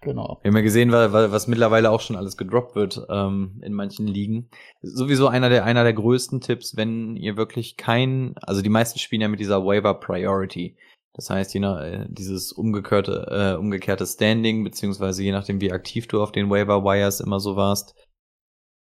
[0.00, 0.40] Genau.
[0.42, 4.50] Wir haben ja gesehen, was mittlerweile auch schon alles gedroppt wird ähm, in manchen Ligen.
[4.80, 9.22] Sowieso einer der einer der größten Tipps, wenn ihr wirklich kein, also die meisten spielen
[9.22, 10.76] ja mit dieser Waiver Priority.
[11.12, 16.08] Das heißt, je nach äh, dieses umgekehrte, äh, umgekehrte Standing, beziehungsweise je nachdem, wie aktiv
[16.08, 17.94] du auf den Waiver Wires immer so warst,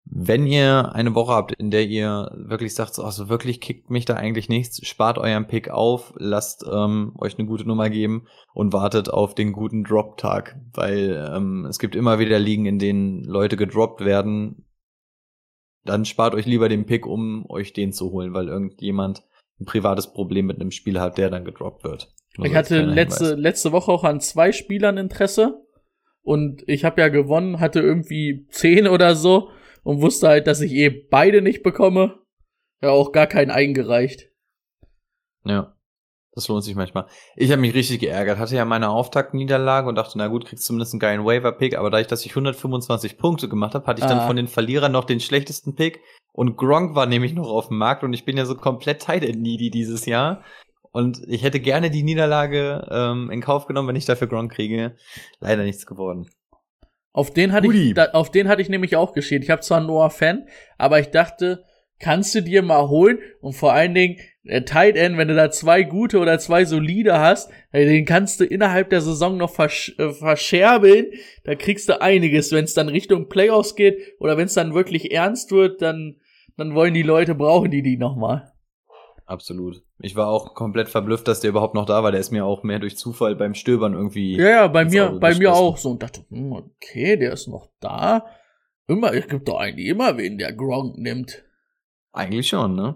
[0.06, 4.06] wenn ihr eine Woche habt, in der ihr wirklich sagt, so, also wirklich kickt mich
[4.06, 8.74] da eigentlich nichts, spart euren Pick auf, lasst ähm, euch eine gute Nummer geben und
[8.74, 13.56] wartet auf den guten Drop-Tag, weil ähm, es gibt immer wieder Ligen, in denen Leute
[13.56, 14.66] gedroppt werden.
[15.86, 19.24] Dann spart euch lieber den Pick, um euch den zu holen, weil irgendjemand
[19.60, 22.12] ein privates Problem mit einem Spieler hat, der dann gedroppt wird.
[22.38, 25.66] Nur ich hatte letzte, letzte Woche auch an zwei Spielern Interesse
[26.22, 29.50] und ich habe ja gewonnen, hatte irgendwie zehn oder so
[29.84, 32.20] und wusste halt, dass ich eh beide nicht bekomme.
[32.82, 34.30] Ja, auch gar keinen eingereicht.
[35.44, 35.76] Ja.
[36.34, 37.06] Das lohnt sich manchmal.
[37.36, 38.38] Ich habe mich richtig geärgert.
[38.38, 41.78] Hatte ja meine Auftaktniederlage und dachte, na gut, kriegst zumindest einen geilen Waiver-Pick.
[41.78, 44.10] Aber da ich, dass ich 125 Punkte gemacht habe, hatte ich ah.
[44.10, 46.00] dann von den Verlierern noch den schlechtesten Pick.
[46.32, 49.24] Und Gronk war nämlich noch auf dem Markt und ich bin ja so komplett tight
[49.24, 50.44] needy dieses Jahr.
[50.92, 54.96] Und ich hätte gerne die Niederlage ähm, in Kauf genommen, wenn ich dafür Gronk kriege.
[55.40, 56.30] Leider nichts geworden.
[57.12, 59.42] Auf den hatte ich, da, auf den hatte ich nämlich auch geschehen.
[59.42, 61.66] Ich habe zwar Noah Fan, aber ich dachte,
[62.00, 65.52] kannst du dir mal holen und vor allen Dingen der Tight End, wenn du da
[65.52, 70.12] zwei gute oder zwei solide hast, den kannst du innerhalb der Saison noch versch äh,
[70.12, 71.08] verscherbeln.
[71.44, 75.12] Da kriegst du einiges, wenn es dann Richtung Playoffs geht oder wenn es dann wirklich
[75.12, 76.16] ernst wird, dann
[76.60, 78.49] dann wollen die Leute brauchen die die noch mal.
[79.30, 79.84] Absolut.
[80.00, 82.12] Ich war auch komplett verblüfft, dass der überhaupt noch da war.
[82.12, 84.36] Der ist mir auch mehr durch Zufall beim Stöbern irgendwie.
[84.36, 87.70] Ja, ja, bei mir, bei mir auch so und dachte, hm, okay, der ist noch
[87.80, 88.26] da.
[88.88, 91.44] Immer, es gibt doch eigentlich immer wen, der Gronk nimmt.
[92.12, 92.96] Eigentlich schon, ne?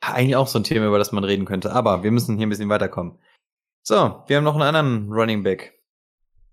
[0.00, 1.72] Eigentlich auch so ein Thema, über das man reden könnte.
[1.72, 3.18] Aber wir müssen hier ein bisschen weiterkommen.
[3.82, 5.82] So, wir haben noch einen anderen Running Back.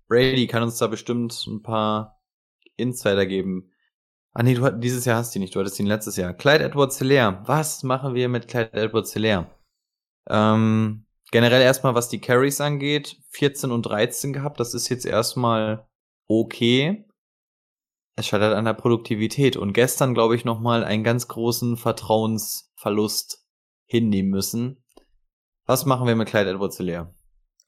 [0.08, 2.20] Brady kann uns da bestimmt ein paar
[2.76, 3.70] Insider geben.
[4.32, 6.34] Ah nee, du hat, dieses Jahr hast du ihn nicht, du hattest ihn letztes Jahr.
[6.34, 7.42] Clyde Edwards Hilaire.
[7.46, 9.50] Was machen wir mit Clyde Edwards Hilaire?
[10.28, 14.60] Ähm, generell erstmal, was die Carries angeht, 14 und 13 gehabt.
[14.60, 15.88] Das ist jetzt erstmal
[16.28, 17.06] okay.
[18.16, 19.56] Es scheitert an der Produktivität.
[19.56, 23.44] Und gestern, glaube ich, nochmal einen ganz großen Vertrauensverlust
[23.86, 24.84] hinnehmen müssen.
[25.66, 27.14] Was machen wir mit Clyde Edwards Hilaire?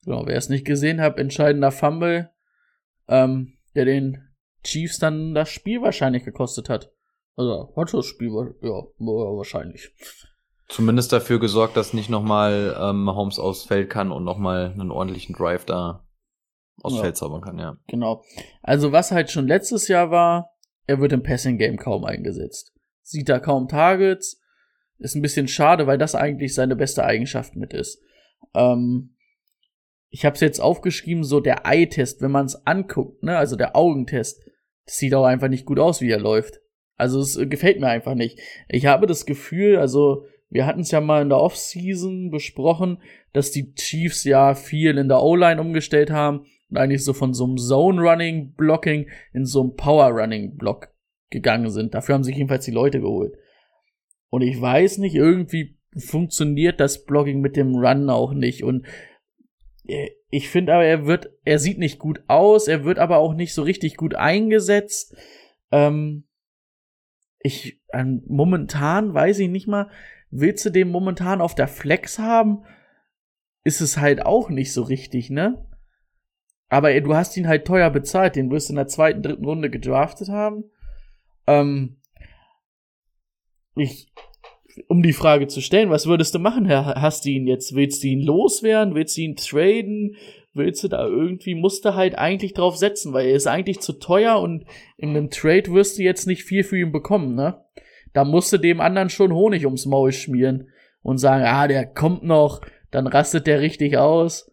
[0.05, 2.31] Genau, wer es nicht gesehen hat, entscheidender Fumble,
[3.07, 4.32] ähm, der den
[4.63, 6.91] Chiefs dann das Spiel wahrscheinlich gekostet hat.
[7.35, 8.29] Also, hat das Spiel,
[8.61, 9.89] ja, wa- wahrscheinlich.
[10.69, 15.35] Zumindest dafür gesorgt, dass nicht nochmal ähm, Holmes aufs Feld kann und nochmal einen ordentlichen
[15.35, 16.07] Drive da
[16.81, 17.01] aufs Ja.
[17.01, 17.77] Feld zaubern kann, ja.
[17.87, 18.23] Genau.
[18.61, 20.49] Also, was halt schon letztes Jahr war,
[20.87, 22.73] er wird im Passing Game kaum eingesetzt.
[23.01, 24.39] Sieht da kaum Targets.
[24.99, 27.99] Ist ein bisschen schade, weil das eigentlich seine beste Eigenschaft mit ist.
[28.53, 29.15] Ähm,
[30.09, 33.75] ich habe es jetzt aufgeschrieben, so der Eye-Test, wenn man es anguckt, ne, also der
[33.75, 34.41] Augentest,
[34.85, 36.59] das sieht auch einfach nicht gut aus, wie er läuft.
[36.95, 38.39] Also es äh, gefällt mir einfach nicht.
[38.69, 43.01] Ich habe das Gefühl, also wir hatten es ja mal in der Offseason besprochen,
[43.33, 47.45] dass die Chiefs ja viel in der O-Line umgestellt haben und eigentlich so von so
[47.45, 50.89] einem Zone-Running-Blocking in so einem Power-Running-Block
[51.31, 51.95] gegangen sind.
[51.95, 53.33] Dafür haben sich jedenfalls die Leute geholt.
[54.29, 58.63] Und ich weiß nicht, irgendwie funktioniert das Blocking mit dem Run auch nicht.
[58.63, 58.85] Und
[59.83, 63.53] ich finde aber, er wird, er sieht nicht gut aus, er wird aber auch nicht
[63.53, 65.15] so richtig gut eingesetzt.
[65.71, 66.25] Ähm,
[67.39, 69.89] ich, an, momentan weiß ich nicht mal,
[70.31, 72.63] willst du den momentan auf der Flex haben?
[73.65, 75.65] Ist es halt auch nicht so richtig, ne?
[76.69, 79.45] Aber ey, du hast ihn halt teuer bezahlt, den wirst du in der zweiten, dritten
[79.45, 80.63] Runde gedraftet haben.
[81.45, 81.97] Ähm,
[83.75, 84.11] ich,
[84.87, 87.75] um die Frage zu stellen, was würdest du machen, Herr Hast du ihn jetzt?
[87.75, 88.95] Willst du ihn loswerden?
[88.95, 90.15] Willst du ihn traden?
[90.53, 93.93] Willst du da irgendwie, musst du halt eigentlich drauf setzen, weil er ist eigentlich zu
[93.93, 94.65] teuer und
[94.97, 97.63] in einem Trade wirst du jetzt nicht viel für ihn bekommen, ne?
[98.13, 100.69] Da musst du dem anderen schon Honig ums Maul schmieren
[101.01, 104.51] und sagen, ah, der kommt noch, dann rastet der richtig aus.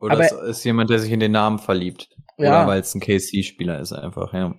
[0.00, 2.08] Oder Aber- es ist jemand, der sich in den Namen verliebt.
[2.36, 2.62] Ja.
[2.62, 4.54] Oder weil es ein KC-Spieler ist einfach, ja.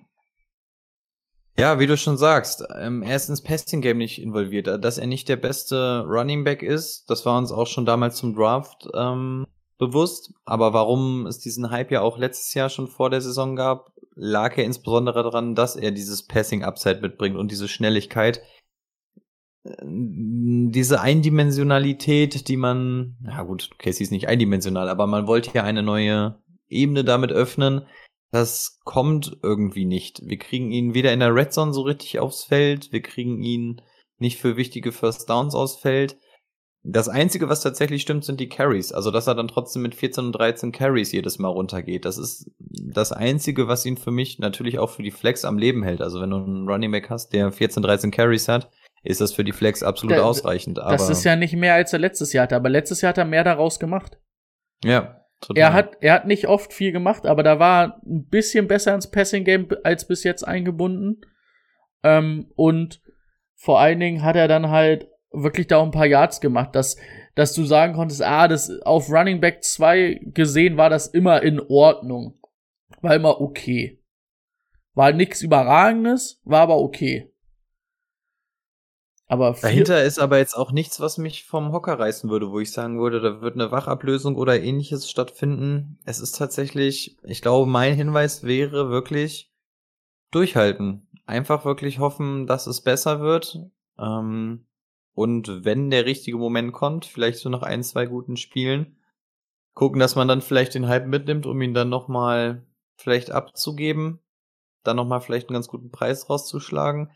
[1.62, 4.66] Ja, wie du schon sagst, ähm, er ist ins Passing-Game nicht involviert.
[4.66, 8.34] Dass er nicht der beste Running Back ist, das war uns auch schon damals zum
[8.34, 9.46] Draft ähm,
[9.78, 10.32] bewusst.
[10.44, 14.56] Aber warum es diesen Hype ja auch letztes Jahr schon vor der Saison gab, lag
[14.56, 18.42] ja insbesondere daran, dass er dieses Passing-Upside mitbringt und diese Schnelligkeit.
[19.64, 25.62] Ähm, Diese Eindimensionalität, die man, ja gut, Casey ist nicht eindimensional, aber man wollte ja
[25.62, 27.86] eine neue Ebene damit öffnen.
[28.32, 30.20] Das kommt irgendwie nicht.
[30.24, 33.82] Wir kriegen ihn weder in der Red Zone so richtig aufs Feld, wir kriegen ihn
[34.18, 36.16] nicht für wichtige First Downs aufs Feld.
[36.84, 38.90] Das Einzige, was tatsächlich stimmt, sind die Carries.
[38.90, 42.04] Also, dass er dann trotzdem mit 14 und 13 Carries jedes Mal runtergeht.
[42.04, 45.84] Das ist das Einzige, was ihn für mich natürlich auch für die Flex am Leben
[45.84, 46.00] hält.
[46.00, 48.68] Also, wenn du einen Running Back hast, der 14, 13 Carries hat,
[49.04, 50.80] ist das für die Flex absolut Da- ausreichend.
[50.80, 53.18] Aber, das ist ja nicht mehr, als er letztes Jahr hatte, aber letztes Jahr hat
[53.18, 54.18] er mehr daraus gemacht.
[54.84, 55.60] ja, total.
[55.60, 59.10] Er hat, er hat nicht oft viel gemacht, aber da war ein bisschen besser ins
[59.10, 61.20] Passing Game als bis jetzt eingebunden.
[62.02, 63.00] Ähm, und
[63.54, 66.96] vor allen Dingen hat er dann halt wirklich da auch ein paar Yards gemacht, dass,
[67.34, 71.60] dass du sagen konntest, ah, das auf Running Back 2 gesehen war das immer in
[71.60, 72.38] Ordnung.
[73.00, 74.00] War immer okay.
[74.94, 77.31] War nichts Überragendes, war aber okay.
[79.32, 82.70] Aber Dahinter ist aber jetzt auch nichts, was mich vom Hocker reißen würde, wo ich
[82.70, 85.98] sagen würde, da wird eine Wachablösung oder ähnliches stattfinden.
[86.04, 89.50] Es ist tatsächlich, ich glaube, mein Hinweis wäre wirklich
[90.32, 91.08] durchhalten.
[91.24, 93.58] Einfach wirklich hoffen, dass es besser wird.
[93.98, 94.66] Ähm,
[95.14, 98.98] und wenn der richtige Moment kommt, vielleicht so nach ein, zwei guten Spielen,
[99.72, 102.66] gucken, dass man dann vielleicht den Hype mitnimmt, um ihn dann nochmal
[102.96, 104.18] vielleicht abzugeben,
[104.84, 107.10] dann nochmal vielleicht einen ganz guten Preis rauszuschlagen.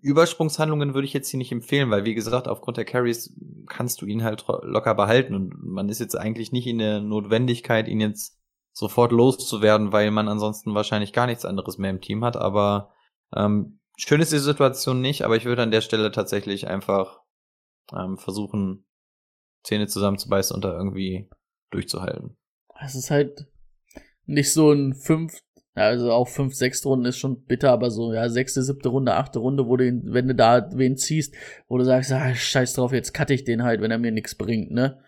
[0.00, 3.34] Übersprungshandlungen würde ich jetzt hier nicht empfehlen, weil wie gesagt, aufgrund der Carries
[3.66, 7.88] kannst du ihn halt locker behalten und man ist jetzt eigentlich nicht in der Notwendigkeit,
[7.88, 8.38] ihn jetzt
[8.72, 12.36] sofort loszuwerden, weil man ansonsten wahrscheinlich gar nichts anderes mehr im Team hat.
[12.36, 12.92] Aber
[13.34, 17.20] ähm, schön ist die Situation nicht, aber ich würde an der Stelle tatsächlich einfach
[17.92, 18.86] ähm, versuchen,
[19.64, 21.28] Zähne zusammenzubeißen und da irgendwie
[21.70, 22.36] durchzuhalten.
[22.80, 23.48] Es ist halt
[24.26, 25.40] nicht so ein fünf,
[25.78, 29.38] Also auch fünf, sechs Runden ist schon bitter, aber so, ja, sechste, siebte Runde, achte
[29.38, 31.34] Runde, wo du, ihn, wenn du da wen ziehst,
[31.68, 34.34] wo du sagst, ah, scheiß drauf, jetzt cutte ich den halt, wenn er mir nichts
[34.34, 34.98] bringt, ne?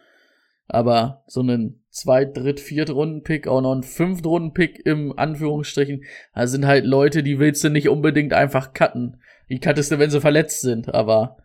[0.67, 6.05] Aber so einen zweit, dritt, viert Runden-Pick, auch noch einen fünft Runden-Pick im Anführungsstrichen,
[6.35, 9.21] da sind halt Leute, die willst du nicht unbedingt einfach cutten.
[9.49, 11.39] Die cuttest du, wenn sie verletzt sind, aber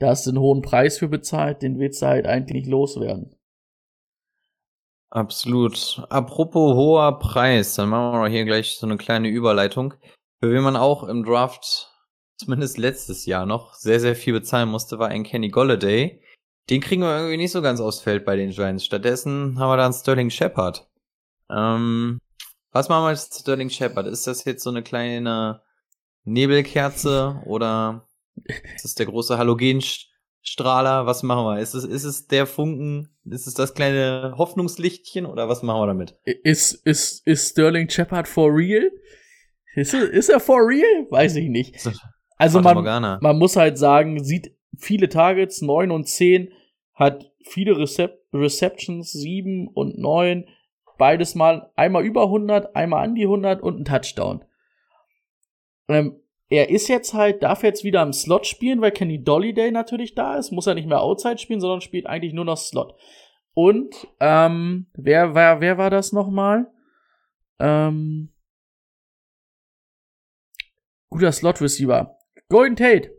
[0.00, 3.36] da hast du einen hohen Preis für bezahlt, den willst du halt eigentlich loswerden.
[5.10, 6.02] Absolut.
[6.10, 9.94] Apropos hoher Preis, dann machen wir hier gleich so eine kleine Überleitung.
[10.40, 11.90] Für wen man auch im Draft,
[12.36, 16.22] zumindest letztes Jahr noch, sehr, sehr viel bezahlen musste, war ein Kenny Golladay.
[16.68, 18.84] Den kriegen wir irgendwie nicht so ganz aufs Feld bei den Giants.
[18.84, 20.86] Stattdessen haben wir da einen Sterling Shepard.
[21.50, 22.20] Ähm,
[22.72, 24.06] was machen wir mit Sterling Shepard?
[24.06, 25.62] Ist das jetzt so eine kleine
[26.24, 28.06] Nebelkerze oder
[28.74, 29.80] ist das der große Halogen
[30.42, 31.60] Strahler, was machen wir?
[31.60, 33.10] Ist es, ist es der Funken?
[33.24, 36.16] Ist es das kleine Hoffnungslichtchen oder was machen wir damit?
[36.24, 38.90] Ist, ist, ist Sterling Shepard for real?
[39.74, 41.06] Ist, ist er for real?
[41.10, 41.76] Weiß ich nicht.
[42.36, 42.82] Also man,
[43.20, 46.52] man muss halt sagen, sieht viele Targets, 9 und 10,
[46.94, 50.44] hat viele Recep Receptions, 7 und 9,
[50.98, 54.44] beides mal einmal über 100, einmal an die 100 und ein Touchdown.
[55.88, 56.20] Ähm,
[56.50, 60.36] er ist jetzt halt, darf jetzt wieder im Slot spielen, weil Kenny Dolliday natürlich da
[60.36, 60.50] ist.
[60.50, 62.94] Muss er nicht mehr Outside spielen, sondern spielt eigentlich nur noch Slot.
[63.54, 66.70] Und, ähm, wer war, wer war das nochmal?
[67.58, 68.32] Ähm,
[71.10, 72.16] guter Slot-Receiver.
[72.48, 73.10] Golden Tate,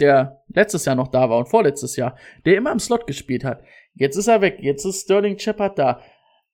[0.00, 3.62] der letztes Jahr noch da war und vorletztes Jahr, der immer im Slot gespielt hat.
[3.94, 4.58] Jetzt ist er weg.
[4.60, 6.02] Jetzt ist Sterling Shepard da.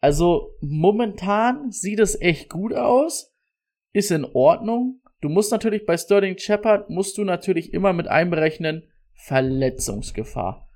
[0.00, 3.34] Also, momentan sieht es echt gut aus.
[3.92, 8.88] Ist in Ordnung Du musst natürlich bei Sterling Shepard musst du natürlich immer mit einberechnen
[9.14, 10.68] Verletzungsgefahr,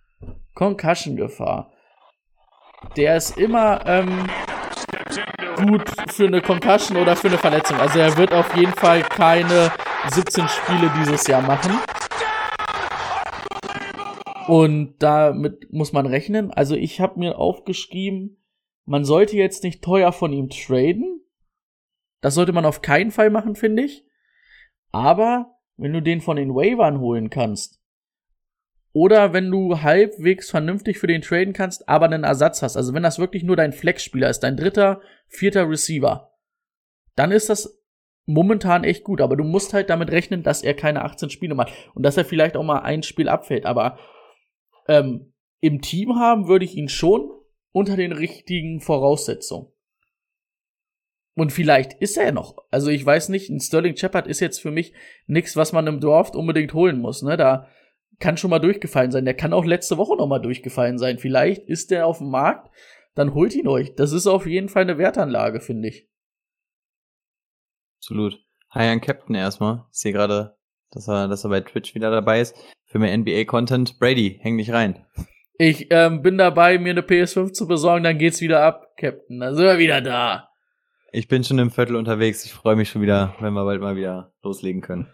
[0.54, 1.72] Concussion-Gefahr.
[2.96, 4.28] Der ist immer ähm,
[5.56, 7.76] gut für eine Concussion oder für eine Verletzung.
[7.78, 9.72] Also er wird auf jeden Fall keine
[10.10, 11.72] 17 Spiele dieses Jahr machen.
[14.46, 16.52] Und damit muss man rechnen.
[16.52, 18.40] Also ich habe mir aufgeschrieben,
[18.84, 21.20] man sollte jetzt nicht teuer von ihm traden.
[22.20, 24.05] Das sollte man auf keinen Fall machen, finde ich.
[24.96, 27.82] Aber wenn du den von den Waivern holen kannst,
[28.94, 33.02] oder wenn du halbwegs vernünftig für den traden kannst, aber einen Ersatz hast, also wenn
[33.02, 36.32] das wirklich nur dein Flex-Spieler ist, dein dritter, vierter Receiver,
[37.14, 37.78] dann ist das
[38.24, 39.20] momentan echt gut.
[39.20, 42.24] Aber du musst halt damit rechnen, dass er keine 18 Spiele macht und dass er
[42.24, 43.66] vielleicht auch mal ein Spiel abfällt.
[43.66, 43.98] Aber
[44.88, 47.30] ähm, im Team haben würde ich ihn schon
[47.72, 49.70] unter den richtigen Voraussetzungen.
[51.36, 52.56] Und vielleicht ist er noch.
[52.70, 54.94] Also ich weiß nicht, ein Sterling Shepard ist jetzt für mich
[55.26, 57.22] nichts, was man im Draft unbedingt holen muss.
[57.22, 57.36] Ne?
[57.36, 57.68] Da
[58.18, 59.26] kann schon mal durchgefallen sein.
[59.26, 61.18] Der kann auch letzte Woche noch mal durchgefallen sein.
[61.18, 62.74] Vielleicht ist der auf dem Markt,
[63.14, 63.94] dann holt ihn euch.
[63.94, 66.08] Das ist auf jeden Fall eine Wertanlage, finde ich.
[67.98, 68.42] Absolut.
[68.70, 69.84] Hi an Captain erstmal.
[69.92, 70.56] Ich sehe gerade,
[70.90, 72.56] dass er, dass er bei Twitch wieder dabei ist.
[72.86, 73.98] Für mehr NBA-Content.
[73.98, 75.04] Brady, häng dich rein.
[75.58, 79.40] Ich ähm, bin dabei, mir eine PS5 zu besorgen, dann geht's wieder ab, Captain.
[79.40, 80.48] Dann sind wir wieder da.
[81.12, 82.44] Ich bin schon im Viertel unterwegs.
[82.44, 85.08] Ich freue mich schon wieder, wenn wir bald mal wieder loslegen können.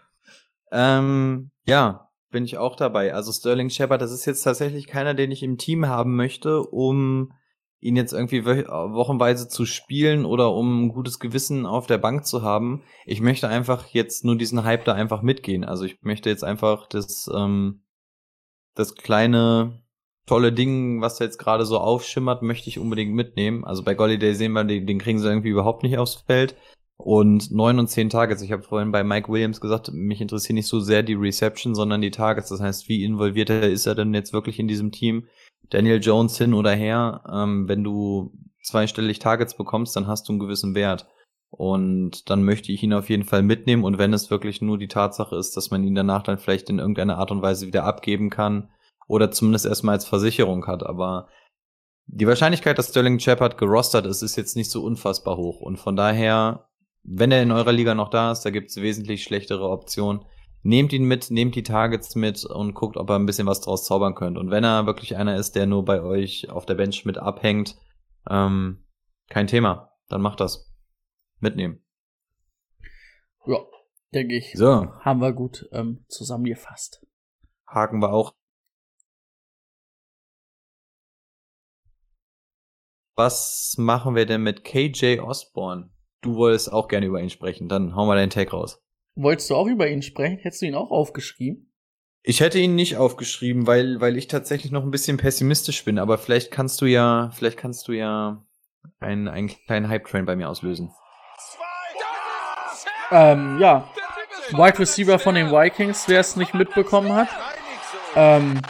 [0.71, 3.13] Ähm, ja, bin ich auch dabei.
[3.13, 7.31] Also Sterling Shepard, das ist jetzt tatsächlich keiner, den ich im Team haben möchte, um
[7.79, 12.41] ihn jetzt irgendwie wochenweise zu spielen oder um ein gutes Gewissen auf der Bank zu
[12.41, 12.81] haben.
[13.05, 15.63] Ich möchte einfach jetzt nur diesen Hype da einfach mitgehen.
[15.65, 17.83] Also ich möchte jetzt einfach das, ähm,
[18.73, 19.82] das kleine
[20.25, 23.65] tolle Ding, was jetzt gerade so aufschimmert, möchte ich unbedingt mitnehmen.
[23.65, 26.55] Also bei Golliday sehen wir, den, den kriegen sie irgendwie überhaupt nicht aufs Feld.
[26.95, 28.41] Und neun und zehn Targets.
[28.41, 32.01] Ich habe vorhin bei Mike Williams gesagt, mich interessiert nicht so sehr die Reception, sondern
[32.01, 32.49] die Targets.
[32.49, 35.27] Das heißt, wie involviert er ist er denn jetzt wirklich in diesem Team?
[35.69, 37.23] Daniel Jones hin oder her.
[37.29, 38.31] Ähm, wenn du
[38.63, 41.07] zweistellig Targets bekommst, dann hast du einen gewissen Wert.
[41.49, 43.83] Und dann möchte ich ihn auf jeden Fall mitnehmen.
[43.83, 46.79] Und wenn es wirklich nur die Tatsache ist, dass man ihn danach dann vielleicht in
[46.79, 48.69] irgendeiner Art und Weise wieder abgeben kann,
[49.07, 50.83] oder zumindest erstmal als Versicherung hat.
[50.83, 51.27] Aber
[52.05, 55.61] die Wahrscheinlichkeit, dass Sterling Shepard gerostert ist, ist jetzt nicht so unfassbar hoch.
[55.61, 56.69] Und von daher,
[57.03, 60.25] wenn er in eurer Liga noch da ist, da gibt es wesentlich schlechtere Optionen.
[60.61, 63.85] Nehmt ihn mit, nehmt die Targets mit und guckt, ob er ein bisschen was draus
[63.85, 64.37] zaubern könnt.
[64.37, 67.75] Und wenn er wirklich einer ist, der nur bei euch auf der Bench mit abhängt,
[68.29, 68.85] ähm,
[69.29, 69.91] kein Thema.
[70.07, 70.71] Dann macht das.
[71.39, 71.83] Mitnehmen.
[73.45, 73.57] Ja,
[74.13, 74.53] denke ich.
[74.55, 74.87] So.
[75.01, 77.05] Haben wir gut ähm, zusammengefasst.
[77.67, 78.33] Haken wir auch
[83.15, 85.89] Was machen wir denn mit KJ Osborne?
[86.21, 88.81] Du wolltest auch gerne über ihn sprechen, dann hauen wir deinen Tag raus.
[89.15, 90.37] Wolltest du auch über ihn sprechen?
[90.39, 91.71] Hättest du ihn auch aufgeschrieben?
[92.23, 96.17] Ich hätte ihn nicht aufgeschrieben, weil, weil ich tatsächlich noch ein bisschen pessimistisch bin, aber
[96.17, 98.43] vielleicht kannst du ja, vielleicht kannst du ja
[98.99, 100.91] einen, einen kleinen Hype-Train bei mir auslösen.
[103.11, 103.89] Ähm, ja.
[104.51, 107.27] Wide Receiver von den Vikings, wer es nicht mitbekommen hat.
[108.15, 108.61] Ähm,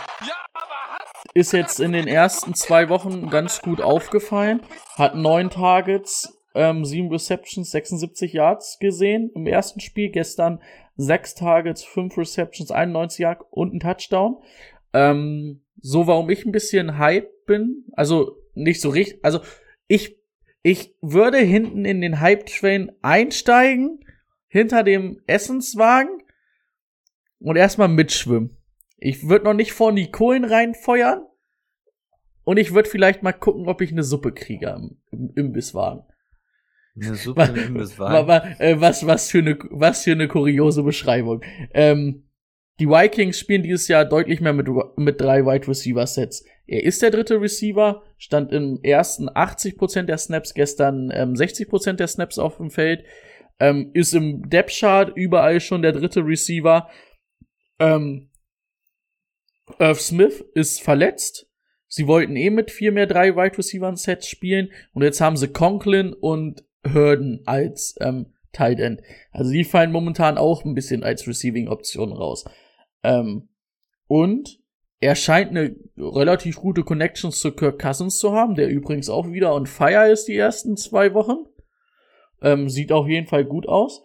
[1.33, 4.61] ist jetzt in den ersten zwei Wochen ganz gut aufgefallen.
[4.95, 10.09] Hat neun Targets, ähm, sieben Receptions, 76 Yards gesehen im ersten Spiel.
[10.09, 10.61] Gestern
[10.95, 14.37] sechs Targets, fünf Receptions, 91 Yards und ein Touchdown.
[14.93, 19.39] Ähm, so, warum ich ein bisschen hype bin, also nicht so richtig, also
[19.87, 20.17] ich,
[20.61, 24.05] ich würde hinten in den Hype-Train einsteigen,
[24.47, 26.21] hinter dem Essenswagen
[27.39, 28.55] und erstmal mitschwimmen.
[29.05, 31.25] Ich würde noch nicht vor die Kohlen reinfeuern.
[32.45, 36.03] Und ich würde vielleicht mal gucken, ob ich eine Suppe kriege im, im Imbisswagen.
[36.95, 38.27] Eine Suppe im Imbisswagen.
[38.27, 41.41] Was, äh, was, was, für eine, was für eine kuriose Beschreibung.
[41.73, 42.29] Ähm,
[42.79, 46.45] die Vikings spielen dieses Jahr deutlich mehr mit, mit drei Wide Receiver Sets.
[46.65, 52.07] Er ist der dritte Receiver, stand im ersten 80% der Snaps, gestern ähm, 60% der
[52.07, 53.03] Snaps auf dem Feld,
[53.59, 56.89] ähm, ist im Depth Chart überall schon der dritte Receiver.
[57.79, 58.29] Ähm,
[59.79, 61.47] Irv Smith ist verletzt.
[61.87, 65.49] Sie wollten eh mit vier mehr drei Wide Receiver Sets spielen und jetzt haben sie
[65.49, 69.01] Conklin und Hurden als ähm, Tight End.
[69.31, 72.45] Also die fallen momentan auch ein bisschen als Receiving Option raus.
[73.03, 73.49] Ähm,
[74.07, 74.59] und
[74.99, 79.53] er scheint eine relativ gute Connection zu Kirk Cousins zu haben, der übrigens auch wieder
[79.53, 81.45] on fire ist die ersten zwei Wochen.
[82.41, 84.01] Ähm, sieht auf jeden Fall gut aus.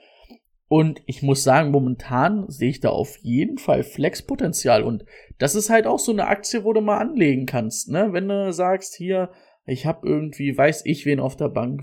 [0.68, 4.82] Und ich muss sagen, momentan sehe ich da auf jeden Fall Flexpotenzial.
[4.82, 5.04] Und
[5.38, 7.88] das ist halt auch so eine Aktie, wo du mal anlegen kannst.
[7.88, 8.12] Ne?
[8.12, 9.32] Wenn du sagst, hier,
[9.64, 11.82] ich habe irgendwie, weiß ich, wen auf der Bank.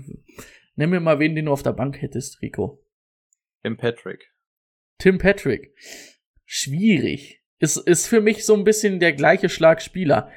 [0.76, 2.84] Nimm mir mal wen, den du auf der Bank hättest, Rico.
[3.64, 4.32] Tim Patrick.
[4.98, 5.74] Tim Patrick.
[6.44, 7.42] Schwierig.
[7.58, 10.30] Ist, ist für mich so ein bisschen der gleiche Schlag Spieler.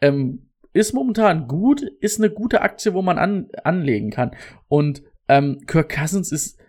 [0.00, 4.36] Ähm, ist momentan gut, ist eine gute Aktie, wo man an, anlegen kann.
[4.68, 6.60] Und ähm, Kirk Cousins ist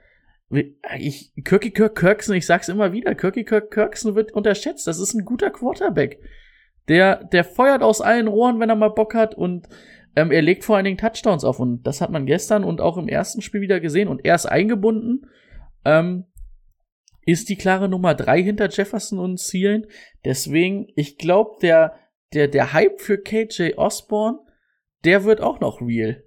[0.49, 4.87] ich, Kirky Kirk Kirksen, ich sag's immer wieder, Kirky Kirk Kirksen wird unterschätzt.
[4.87, 6.19] Das ist ein guter Quarterback.
[6.87, 9.67] Der, der feuert aus allen Rohren, wenn er mal Bock hat und
[10.15, 12.97] ähm, er legt vor allen Dingen Touchdowns auf und das hat man gestern und auch
[12.97, 15.29] im ersten Spiel wieder gesehen und er ist eingebunden.
[15.83, 16.25] Ähm,
[17.25, 19.87] ist die klare Nummer drei hinter Jefferson und Zielen.
[20.23, 21.99] Deswegen, ich glaube, der,
[22.33, 24.39] der, der Hype für KJ Osborne,
[25.03, 26.23] der wird auch noch real.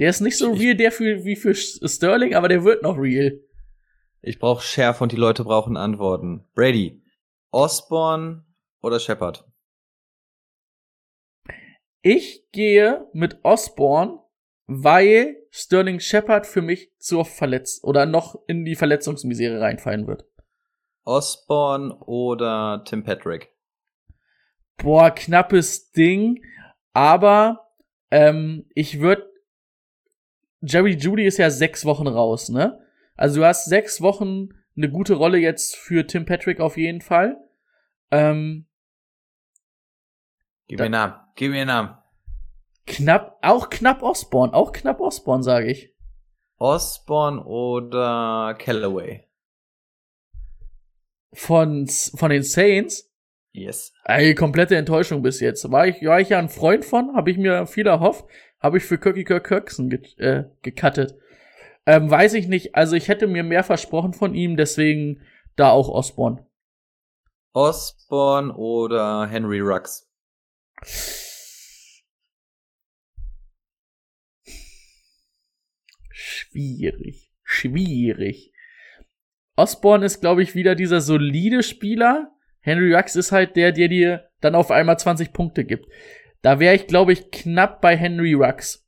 [0.00, 3.38] Der ist nicht so real der für, wie für Sterling, aber der wird noch real.
[4.24, 6.44] Ich brauche Schärfe und die Leute brauchen Antworten.
[6.54, 7.02] Brady,
[7.50, 8.44] Osborne
[8.80, 9.44] oder Shepard?
[12.02, 14.20] Ich gehe mit Osborne,
[14.68, 20.24] weil Sterling Shepard für mich zur Verletz oder noch in die Verletzungsmisere reinfallen wird.
[21.02, 23.52] Osborne oder Tim Patrick?
[24.76, 26.44] Boah, knappes Ding,
[26.92, 27.72] aber
[28.12, 29.28] ähm, ich würde
[30.60, 32.81] Jerry Judy ist ja sechs Wochen raus, ne?
[33.22, 37.36] Also du hast sechs Wochen eine gute Rolle jetzt für Tim Patrick auf jeden Fall.
[38.10, 38.66] Ähm,
[40.66, 41.14] Gib mir einen Namen.
[41.36, 41.98] Gib mir einen Namen.
[42.84, 45.94] Knapp, auch knapp Osborne, auch knapp Osborne, sage ich.
[46.58, 49.28] Osborne oder Callaway?
[51.32, 53.08] Von, von den Saints?
[53.52, 53.92] Yes.
[54.02, 55.70] Ey, komplette Enttäuschung bis jetzt.
[55.70, 58.24] War ich, war ich ja ein Freund von, habe ich mir viel erhofft,
[58.58, 61.14] habe ich für Kirky Kirk Kirksen ge äh, gecuttet.
[61.86, 62.74] Ähm, weiß ich nicht.
[62.74, 65.22] Also ich hätte mir mehr versprochen von ihm, deswegen
[65.56, 66.46] da auch Osborne.
[67.54, 70.08] Osborne oder Henry Rux?
[76.10, 77.32] Schwierig.
[77.42, 78.52] Schwierig.
[79.56, 82.32] Osborne ist, glaube ich, wieder dieser solide Spieler.
[82.60, 85.86] Henry Rux ist halt der, der dir dann auf einmal 20 Punkte gibt.
[86.40, 88.81] Da wäre ich, glaube ich, knapp bei Henry Rux.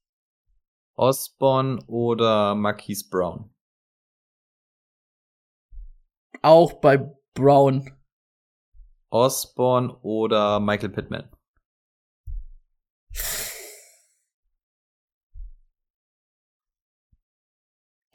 [0.96, 3.54] Osborne oder Marquise Brown?
[6.42, 6.98] Auch bei
[7.34, 7.90] Brown.
[9.10, 11.30] Osborne oder Michael Pittman?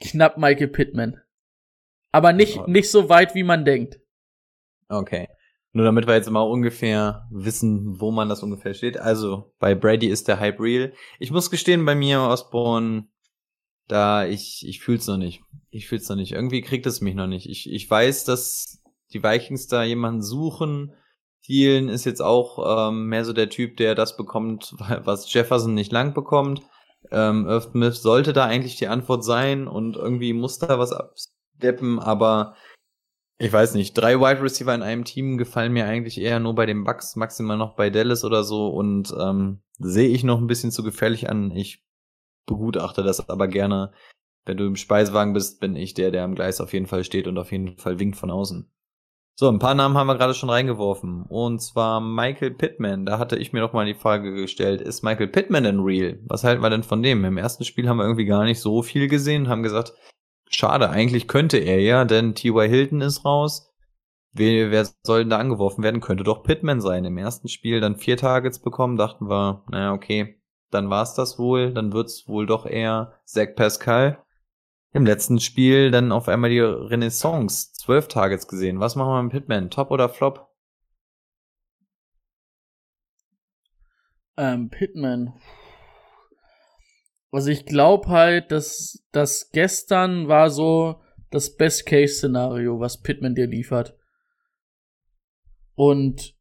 [0.00, 1.20] Knapp Michael Pittman.
[2.12, 4.00] Aber nicht, nicht so weit, wie man denkt.
[4.88, 5.28] Okay.
[5.72, 8.98] Nur damit wir jetzt mal ungefähr wissen, wo man das ungefähr steht.
[8.98, 10.92] Also, bei Brady ist der Hype real.
[11.20, 13.06] Ich muss gestehen, bei mir, Osborne,
[13.86, 15.42] da ich, ich fühl's noch nicht.
[15.70, 16.32] Ich fühl's noch nicht.
[16.32, 17.48] Irgendwie kriegt es mich noch nicht.
[17.48, 18.80] Ich, ich weiß, dass
[19.12, 20.92] die Vikings da jemanden suchen.
[21.42, 25.92] Thielen ist jetzt auch ähm, mehr so der Typ, der das bekommt, was Jefferson nicht
[25.92, 26.62] lang bekommt.
[27.10, 31.98] Ähm, Earth Smith sollte da eigentlich die Antwort sein und irgendwie muss da was absteppen,
[31.98, 32.54] aber
[33.40, 36.66] ich weiß nicht, drei Wide Receiver in einem Team gefallen mir eigentlich eher nur bei
[36.66, 40.70] den Bucks, maximal noch bei Dallas oder so und ähm, sehe ich noch ein bisschen
[40.70, 41.50] zu gefährlich an.
[41.50, 41.82] Ich
[42.44, 43.92] begutachte das aber gerne.
[44.44, 47.26] wenn du im Speisewagen bist, bin ich der, der am Gleis auf jeden Fall steht
[47.26, 48.70] und auf jeden Fall winkt von außen.
[49.36, 51.22] So, ein paar Namen haben wir gerade schon reingeworfen.
[51.22, 53.06] Und zwar Michael Pittman.
[53.06, 56.18] Da hatte ich mir doch mal die Frage gestellt, ist Michael Pittman denn real?
[56.26, 57.24] Was halten wir denn von dem?
[57.24, 59.94] Im ersten Spiel haben wir irgendwie gar nicht so viel gesehen, haben gesagt,
[60.50, 62.68] schade, eigentlich könnte er ja, denn T.Y.
[62.68, 63.72] Hilton ist raus.
[64.32, 66.00] Wer, wer soll denn da angeworfen werden?
[66.00, 67.04] Könnte doch Pittman sein.
[67.04, 70.40] Im ersten Spiel dann vier Targets bekommen, dachten wir, naja, okay,
[70.70, 74.22] dann war's das wohl, dann wird's wohl doch eher Zach Pascal.
[74.92, 77.72] Im letzten Spiel dann auf einmal die Renaissance.
[77.72, 78.80] Zwölf Targets gesehen.
[78.80, 79.70] Was machen wir mit Pitman?
[79.70, 80.48] Top oder Flop?
[84.36, 85.34] Ähm, Pitman.
[87.30, 91.00] Also ich glaube halt, dass das gestern war so
[91.30, 93.96] das Best-Case-Szenario, was Pitman dir liefert.
[95.74, 96.34] Und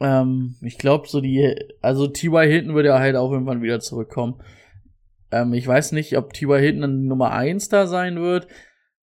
[0.00, 2.48] ähm, ich glaube so die, also T.Y.
[2.48, 4.42] Hilton würde ja halt auch irgendwann wieder zurückkommen.
[5.30, 6.58] Ähm, ich weiß nicht, ob T.Y.
[6.58, 8.48] Hilton dann Nummer 1 da sein wird.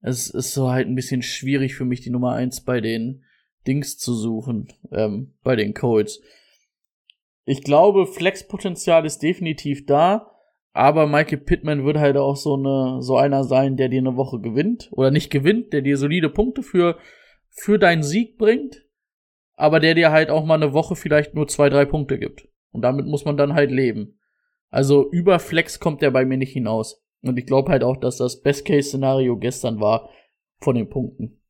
[0.02, 3.24] Es ist so halt ein bisschen schwierig für mich, die Nummer 1 bei den
[3.68, 6.22] Dings zu suchen, ähm, bei den Colts.
[7.46, 10.37] Ich glaube, Flexpotenzial ist definitiv da,
[10.74, 14.40] aber Michael Pittman wird halt auch so eine, so einer sein, der dir eine Woche
[14.40, 16.98] gewinnt oder nicht gewinnt, der dir solide Punkte für,
[17.50, 18.86] für deinen Sieg bringt,
[19.56, 22.48] aber der dir halt auch mal eine Woche vielleicht nur zwei, drei Punkte gibt.
[22.72, 24.20] Und damit muss man dann halt leben.
[24.70, 27.04] Also über Flex kommt der bei mir nicht hinaus.
[27.22, 30.10] Und ich glaube halt auch, dass das Best-Case-Szenario gestern war
[30.60, 31.42] von den Punkten.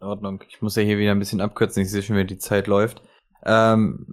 [0.00, 0.44] In Ordnung.
[0.48, 1.82] Ich muss ja hier wieder ein bisschen abkürzen.
[1.82, 3.02] Ich sehe schon, wie die Zeit läuft.
[3.44, 4.06] Ähm,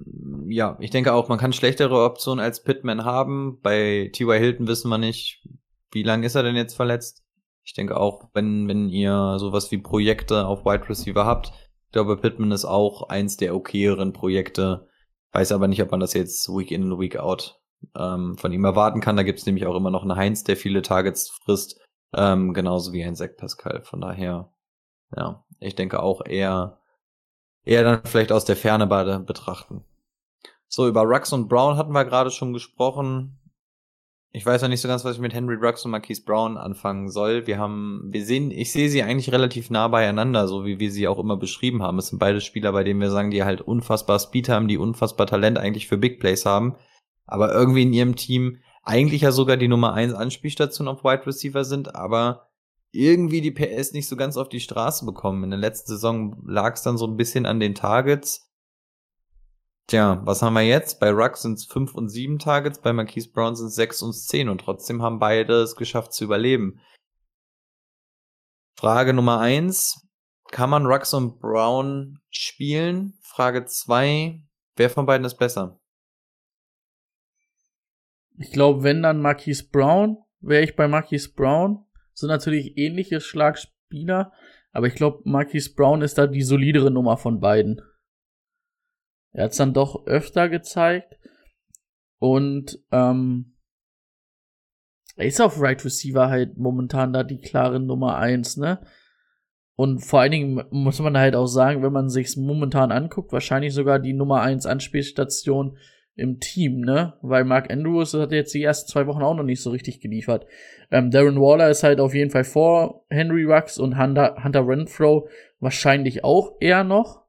[0.47, 3.59] ja, ich denke auch, man kann schlechtere Optionen als Pitman haben.
[3.61, 4.38] Bei T.Y.
[4.38, 5.47] Hilton wissen wir nicht,
[5.91, 7.23] wie lange ist er denn jetzt verletzt.
[7.63, 11.53] Ich denke auch, wenn, wenn ihr sowas wie Projekte auf Wide Receiver habt,
[11.91, 14.88] ich glaube, Pittman ist auch eins der okayeren Projekte.
[15.34, 17.61] Weiß aber nicht, ob man das jetzt Week in, Week out
[17.95, 19.17] ähm, von ihm erwarten kann.
[19.17, 21.79] Da gibt's nämlich auch immer noch einen Heinz, der viele Targets frisst,
[22.13, 23.82] ähm, genauso wie ein Zach Pascal.
[23.84, 24.51] Von daher,
[25.15, 26.80] ja, ich denke auch eher,
[27.64, 29.84] eher dann vielleicht aus der Ferne beide betrachten.
[30.68, 33.38] So, über Rux und Brown hatten wir gerade schon gesprochen.
[34.34, 37.09] Ich weiß noch nicht so ganz, was ich mit Henry Rux und Marquise Brown anfangen
[37.09, 37.47] soll.
[37.47, 41.09] Wir haben, wir sehen, ich sehe sie eigentlich relativ nah beieinander, so wie wir sie
[41.09, 41.99] auch immer beschrieben haben.
[41.99, 45.28] Es sind beide Spieler, bei denen wir sagen, die halt unfassbar Speed haben, die unfassbar
[45.28, 46.78] Talent eigentlich für Big Plays haben
[47.32, 51.64] aber irgendwie in ihrem Team eigentlich ja sogar die Nummer 1 Anspielstation auf Wide Receiver
[51.64, 52.51] sind, aber
[52.92, 55.46] irgendwie die PS nicht so ganz auf die Straße bekommen.
[55.46, 58.50] In der letzten Saison lag es dann so ein bisschen an den Targets.
[59.88, 61.00] Tja, was haben wir jetzt?
[61.00, 64.14] Bei Ruck sind es 5 und 7 Targets, bei Marquise Brown sind es 6 und
[64.14, 66.80] 10 und trotzdem haben beide es geschafft zu überleben.
[68.78, 70.08] Frage Nummer 1.
[70.50, 73.18] Kann man Rux und Brown spielen?
[73.22, 74.42] Frage 2.
[74.76, 75.80] Wer von beiden ist besser?
[78.38, 81.86] Ich glaube, wenn dann Marquise Brown, wäre ich bei Marquise Brown.
[82.14, 84.32] Sind natürlich ähnliche Schlagspieler,
[84.72, 87.82] aber ich glaube, Marquise Brown ist da die solidere Nummer von beiden.
[89.34, 91.16] Er hat es dann doch öfter gezeigt.
[92.20, 93.57] Und ähm,
[95.16, 98.86] er ist auf Right Receiver halt momentan da die klare Nummer eins, ne?
[99.76, 103.74] Und vor allen Dingen muss man halt auch sagen, wenn man sich's momentan anguckt, wahrscheinlich
[103.74, 105.78] sogar die Nummer eins Anspielstation
[106.16, 107.14] im Team, ne?
[107.22, 110.45] Weil Mark Andrews hat jetzt die ersten zwei Wochen auch noch nicht so richtig geliefert.
[110.91, 115.28] Ähm, Darren Waller ist halt auf jeden Fall vor Henry Rux und Hunter, Hunter Renfro
[115.59, 117.22] wahrscheinlich auch eher noch.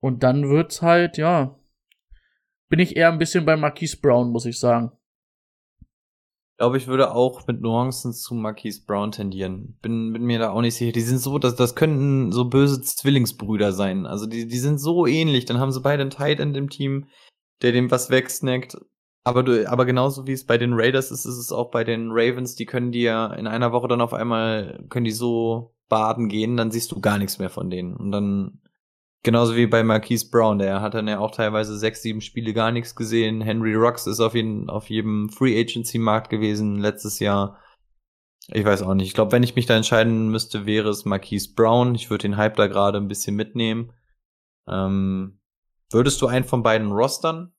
[0.00, 1.58] Und dann wird's halt, ja,
[2.68, 4.92] bin ich eher ein bisschen bei Marquise Brown, muss ich sagen.
[6.56, 9.76] Ich glaube, ich würde auch mit Nuancen zu Marquise Brown tendieren.
[9.82, 10.92] Bin, bin mir da auch nicht sicher.
[10.92, 14.06] Die sind so, das, das könnten so böse Zwillingsbrüder sein.
[14.06, 15.44] Also die, die sind so ähnlich.
[15.44, 17.08] Dann haben sie beide ein Tight End im Team
[17.62, 18.76] der dem was wegsnackt.
[19.24, 22.10] Aber du, aber genauso wie es bei den Raiders ist, ist es auch bei den
[22.12, 26.56] Ravens, die können dir in einer Woche dann auf einmal, können die so baden gehen,
[26.56, 27.96] dann siehst du gar nichts mehr von denen.
[27.96, 28.60] Und dann,
[29.22, 32.70] genauso wie bei Marquise Brown, der hat dann ja auch teilweise sechs, sieben Spiele gar
[32.70, 33.40] nichts gesehen.
[33.40, 37.58] Henry Rocks ist auf jeden, auf jedem Free Agency Markt gewesen letztes Jahr.
[38.52, 39.08] Ich weiß auch nicht.
[39.08, 41.96] Ich glaube, wenn ich mich da entscheiden müsste, wäre es Marquise Brown.
[41.96, 43.92] Ich würde den Hype da gerade ein bisschen mitnehmen.
[44.68, 45.40] Ähm,
[45.90, 47.52] Würdest du einen von beiden rostern?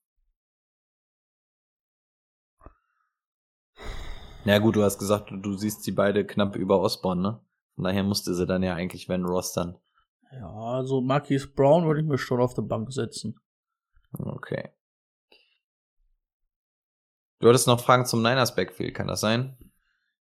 [4.43, 7.41] Na gut, du hast gesagt, du, du siehst sie beide knapp über Osborne, ne?
[7.75, 9.77] Von daher musste sie dann ja eigentlich wenn rostern.
[10.31, 13.39] Ja, also Marquis Brown würde ich mir schon auf der Bank setzen.
[14.11, 14.71] Okay.
[17.39, 19.57] Du hattest noch Fragen zum Niners Backfield, kann das sein?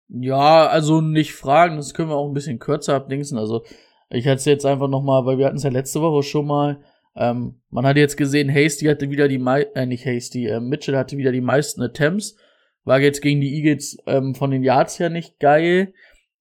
[0.09, 3.39] Ja, also nicht Fragen, das können wir auch ein bisschen kürzer abdingsen.
[3.39, 3.65] Also
[4.09, 6.47] ich hatte es jetzt einfach noch mal, weil wir hatten es ja letzte Woche schon
[6.47, 6.83] mal
[7.15, 10.97] ähm, man hat jetzt gesehen, Hasty hatte wieder die mei äh, nicht Hasty, äh, Mitchell
[10.97, 12.37] hatte wieder die meisten Attempts
[12.85, 15.93] War jetzt gegen die Eagles ähm, von den Yards her nicht geil.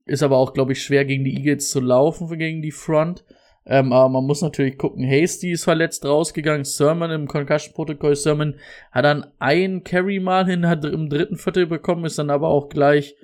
[0.06, 3.24] Ist aber auch, glaube ich, schwer gegen die Eagles zu laufen gegen die Front.
[3.66, 8.56] Ähm, aber man muss natürlich gucken, Hasty ist verletzt rausgegangen, Sermon im Concussion-Protokoll, Sermon
[8.92, 12.70] hat dann ein Carry mal hin, hat im dritten Viertel bekommen, ist dann aber auch
[12.70, 13.16] gleich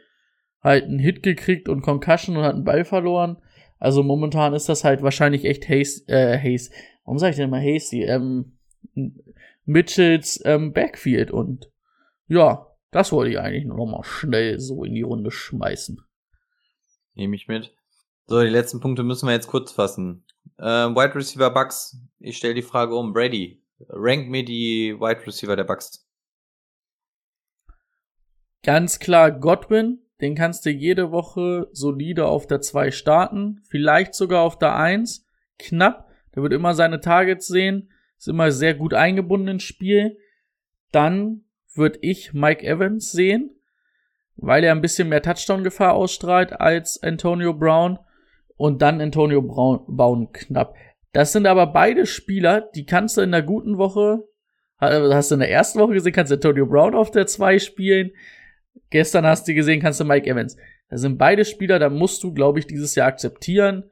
[0.61, 3.37] halt einen Hit gekriegt und Concussion und hat einen Ball verloren.
[3.79, 6.71] Also momentan ist das halt wahrscheinlich echt Hasty, äh, Hasty.
[7.07, 8.03] Warum sag ich denn immer Hasty?
[8.03, 8.57] Ähm,
[9.63, 11.71] Mitchells ähm, Backfield und
[12.27, 16.01] ja, das wollte ich eigentlich nur noch mal schnell so in die Runde schmeißen.
[17.13, 17.73] Nehme ich mit.
[18.25, 20.25] So, die letzten Punkte müssen wir jetzt kurz fassen.
[20.57, 21.97] Äh, Wide Receiver Bucks.
[22.19, 23.13] Ich stelle die Frage um.
[23.13, 26.05] Brady, rank mir die Wide Receiver der Bucks.
[28.63, 30.01] Ganz klar Godwin.
[30.19, 33.61] Den kannst du jede Woche solide auf der 2 starten.
[33.69, 35.25] Vielleicht sogar auf der 1.
[35.57, 36.06] Knapp.
[36.37, 37.89] Der wird immer seine Targets sehen.
[38.15, 40.19] Ist immer sehr gut eingebunden ins Spiel.
[40.91, 43.59] Dann würde ich Mike Evans sehen,
[44.35, 47.97] weil er ein bisschen mehr Touchdown-Gefahr ausstrahlt als Antonio Brown
[48.55, 50.75] und dann Antonio Brown knapp.
[51.11, 54.23] Das sind aber beide Spieler, die kannst du in der guten Woche,
[54.79, 58.11] hast du in der ersten Woche gesehen, kannst du Antonio Brown auf der 2 spielen.
[58.91, 60.55] Gestern hast du gesehen, kannst du Mike Evans.
[60.89, 63.89] Das sind beide Spieler, da musst du, glaube ich, dieses Jahr akzeptieren.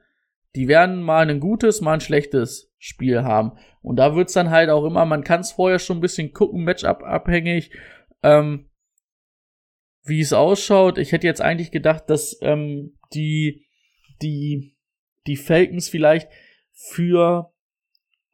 [0.56, 3.52] Die werden mal ein gutes, mal ein schlechtes Spiel haben.
[3.82, 6.64] Und da wird's dann halt auch immer, man kann es vorher schon ein bisschen gucken,
[6.64, 7.70] Matchup abhängig,
[8.22, 8.68] ähm,
[10.02, 10.98] wie es ausschaut.
[10.98, 13.66] Ich hätte jetzt eigentlich gedacht, dass ähm, die
[14.22, 14.76] die,
[15.26, 16.28] die Falcons vielleicht
[16.72, 17.52] für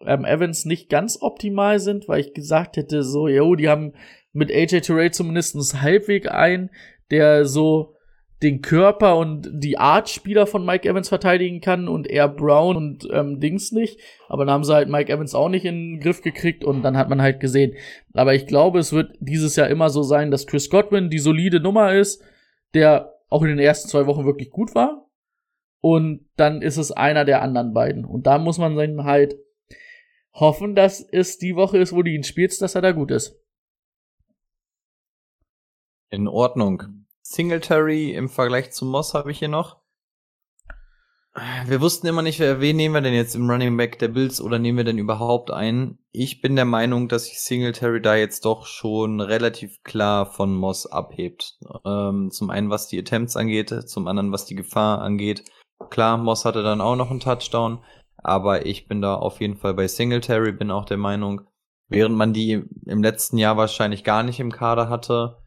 [0.00, 3.94] ähm, Evans nicht ganz optimal sind, weil ich gesagt hätte, so, jo, die haben
[4.32, 6.70] mit AJ Terrell zumindest halbweg ein,
[7.10, 7.94] der so
[8.42, 13.08] den Körper und die Art Spieler von Mike Evans verteidigen kann und eher Brown und
[13.12, 14.00] ähm, Dings nicht.
[14.28, 16.96] Aber dann haben sie halt Mike Evans auch nicht in den Griff gekriegt und dann
[16.96, 17.74] hat man halt gesehen.
[18.14, 21.60] Aber ich glaube, es wird dieses Jahr immer so sein, dass Chris Godwin die solide
[21.60, 22.22] Nummer ist,
[22.74, 25.02] der auch in den ersten zwei Wochen wirklich gut war
[25.82, 28.04] und dann ist es einer der anderen beiden.
[28.04, 29.36] Und da muss man dann halt
[30.32, 33.36] hoffen, dass es die Woche ist, wo du ihn spielst, dass er da gut ist.
[36.08, 37.01] In Ordnung.
[37.22, 39.82] Singletary im Vergleich zu Moss habe ich hier noch.
[41.64, 44.58] Wir wussten immer nicht, wen nehmen wir denn jetzt im Running Back der Bills oder
[44.58, 45.98] nehmen wir denn überhaupt einen?
[46.10, 50.86] Ich bin der Meinung, dass sich Singletary da jetzt doch schon relativ klar von Moss
[50.86, 51.58] abhebt.
[51.86, 55.44] Ähm, zum einen was die Attempts angeht, zum anderen was die Gefahr angeht.
[55.88, 57.82] Klar, Moss hatte dann auch noch einen Touchdown,
[58.18, 61.42] aber ich bin da auf jeden Fall bei Singletary, bin auch der Meinung,
[61.88, 65.41] während man die im letzten Jahr wahrscheinlich gar nicht im Kader hatte,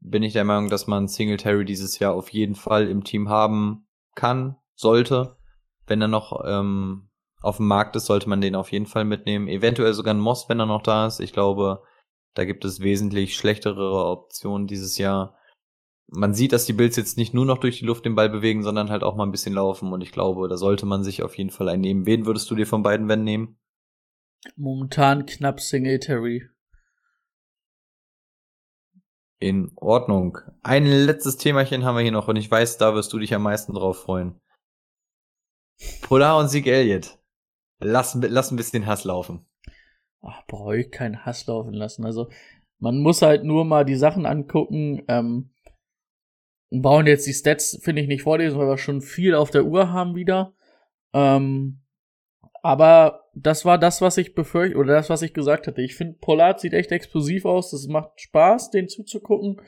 [0.00, 3.86] bin ich der Meinung, dass man Singletary dieses Jahr auf jeden Fall im Team haben
[4.14, 5.36] kann, sollte.
[5.86, 7.10] Wenn er noch ähm,
[7.42, 9.48] auf dem Markt ist, sollte man den auf jeden Fall mitnehmen.
[9.48, 11.20] Eventuell sogar ein Moss, wenn er noch da ist.
[11.20, 11.82] Ich glaube,
[12.34, 15.36] da gibt es wesentlich schlechtere Optionen dieses Jahr
[16.12, 18.62] man sieht, dass die Bills jetzt nicht nur noch durch die Luft den Ball bewegen,
[18.62, 19.92] sondern halt auch mal ein bisschen laufen.
[19.92, 22.06] Und ich glaube, da sollte man sich auf jeden Fall einnehmen.
[22.06, 23.58] Wen würdest du dir von beiden wenn nehmen?
[24.56, 26.48] Momentan knapp Singletary.
[29.40, 30.38] In Ordnung.
[30.62, 33.42] Ein letztes Themachen haben wir hier noch und ich weiß, da wirst du dich am
[33.42, 34.38] meisten drauf freuen.
[36.02, 37.18] Polar und Sieg Elliott.
[37.80, 39.46] Lass, lass ein bisschen Hass laufen.
[40.20, 42.04] Ach, brauche ich keinen Hass laufen lassen.
[42.04, 42.28] Also,
[42.78, 45.02] man muss halt nur mal die Sachen angucken.
[45.08, 45.50] Ähm,
[46.70, 49.64] und brauchen jetzt die Stats, finde ich, nicht vorlesen, weil wir schon viel auf der
[49.64, 50.54] Uhr haben wieder.
[51.14, 51.80] Ähm,
[52.62, 55.82] aber das war das, was ich befürchte, oder das, was ich gesagt hatte.
[55.82, 57.70] Ich finde, Pollard sieht echt explosiv aus.
[57.70, 59.60] Das macht Spaß, den zuzugucken.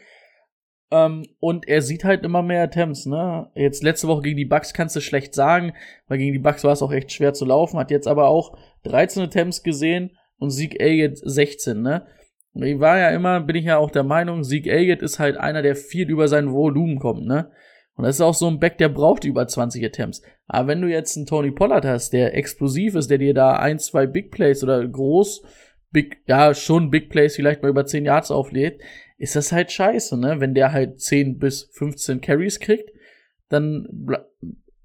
[0.90, 3.51] Ähm, und er sieht halt immer mehr Attempts, ne?
[3.55, 5.72] Jetzt letzte Woche gegen die Bucks kannst du schlecht sagen,
[6.07, 7.78] weil gegen die Bucks war es auch echt schwer zu laufen.
[7.78, 12.07] Hat jetzt aber auch 13 Attempts gesehen und Sieg Elliott 16, ne?
[12.55, 15.62] Ich war ja immer, bin ich ja auch der Meinung, Sieg Elliott ist halt einer,
[15.62, 17.51] der viel über sein Volumen kommt, ne?
[17.95, 20.22] Und das ist auch so ein Back, der braucht über 20 Attempts.
[20.47, 23.78] Aber wenn du jetzt einen Tony Pollard hast, der explosiv ist, der dir da ein,
[23.78, 25.43] zwei Big Plays oder groß,
[25.90, 28.80] Big, ja, schon Big Plays vielleicht mal über 10 Yards auflädt,
[29.18, 30.40] ist das halt scheiße, ne?
[30.40, 32.90] Wenn der halt 10 bis 15 Carries kriegt,
[33.51, 33.86] dann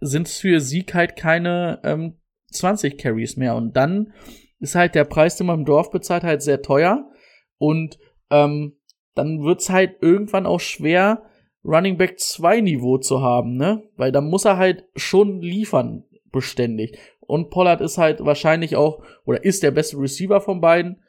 [0.01, 2.17] sind es für Sieg halt keine ähm,
[2.51, 3.55] 20 Carries mehr.
[3.55, 4.13] Und dann
[4.59, 7.09] ist halt der Preis, den man im Dorf bezahlt, halt sehr teuer.
[7.57, 7.97] Und
[8.29, 8.77] ähm,
[9.15, 11.23] dann wird's halt irgendwann auch schwer,
[11.67, 13.83] Running Back 2 Niveau zu haben, ne?
[13.97, 16.97] Weil da muss er halt schon liefern, beständig.
[17.19, 21.03] Und Pollard ist halt wahrscheinlich auch, oder ist der beste Receiver von beiden.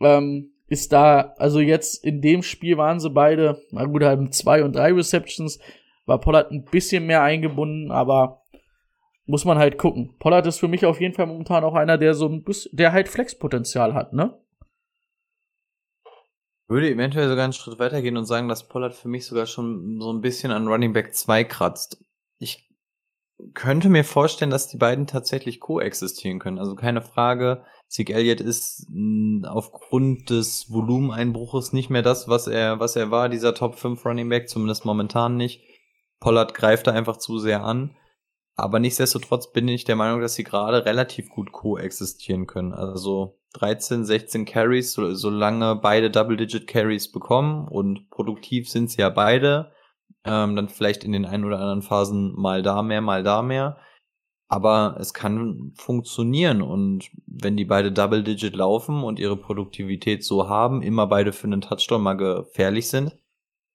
[0.00, 4.64] Ähm, ist da, also jetzt in dem Spiel waren sie beide, na gut, halt zwei
[4.64, 5.60] und drei Receptions,
[6.06, 8.42] war Pollard ein bisschen mehr eingebunden, aber
[9.26, 10.14] muss man halt gucken.
[10.18, 12.92] Pollard ist für mich auf jeden Fall momentan auch einer, der so ein bisschen, der
[12.92, 14.36] halt Flexpotenzial hat, ne?
[16.68, 20.12] Würde eventuell sogar einen Schritt weitergehen und sagen, dass Pollard für mich sogar schon so
[20.12, 22.02] ein bisschen an Running Back 2 kratzt.
[22.38, 22.68] Ich
[23.54, 26.58] könnte mir vorstellen, dass die beiden tatsächlich koexistieren können.
[26.58, 32.80] Also keine Frage, Zeke Elliott ist mh, aufgrund des Volumeneinbruches nicht mehr das, was er,
[32.80, 35.62] was er war, dieser Top 5 Running Back, zumindest momentan nicht.
[36.20, 37.96] Pollard greift da einfach zu sehr an.
[38.54, 42.72] Aber nichtsdestotrotz bin ich der Meinung, dass sie gerade relativ gut koexistieren können.
[42.72, 49.08] Also 13, 16 Carries, so, solange beide Double-Digit Carries bekommen und produktiv sind sie ja
[49.08, 49.72] beide,
[50.24, 53.78] ähm, dann vielleicht in den ein oder anderen Phasen mal da mehr, mal da mehr.
[54.48, 60.82] Aber es kann funktionieren und wenn die beide Double-Digit laufen und ihre Produktivität so haben,
[60.82, 63.16] immer beide für einen Touchdown mal gefährlich sind,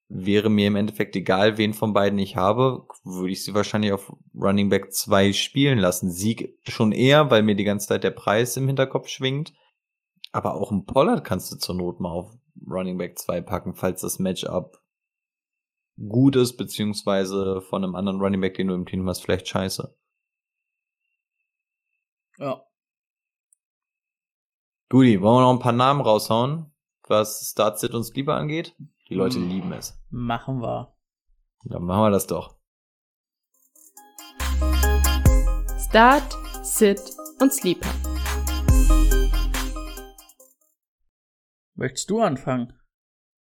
[0.08, 4.12] wäre mir im Endeffekt egal, wen von beiden ich habe, würde ich sie wahrscheinlich auf
[4.34, 6.10] Running Back 2 spielen lassen.
[6.10, 9.52] Sieg schon eher, weil mir die ganze Zeit der Preis im Hinterkopf schwingt.
[10.32, 12.30] Aber auch ein Pollard kannst du zur Not mal auf
[12.68, 14.82] Running Back 2 packen, falls das Matchup
[16.08, 19.96] gut ist, beziehungsweise von einem anderen Running Back, den du im Team hast, vielleicht scheiße.
[22.38, 22.62] Ja.
[24.90, 26.72] Guti, wollen wir noch ein paar Namen raushauen,
[27.08, 28.76] was Startsit uns lieber angeht?
[29.08, 29.48] Die Leute Hm.
[29.48, 29.98] lieben es.
[30.10, 30.94] Machen wir.
[31.64, 32.56] Dann machen wir das doch.
[35.88, 37.00] Start, Sit
[37.40, 37.88] und Sleeper.
[41.78, 42.72] Möchtest du anfangen?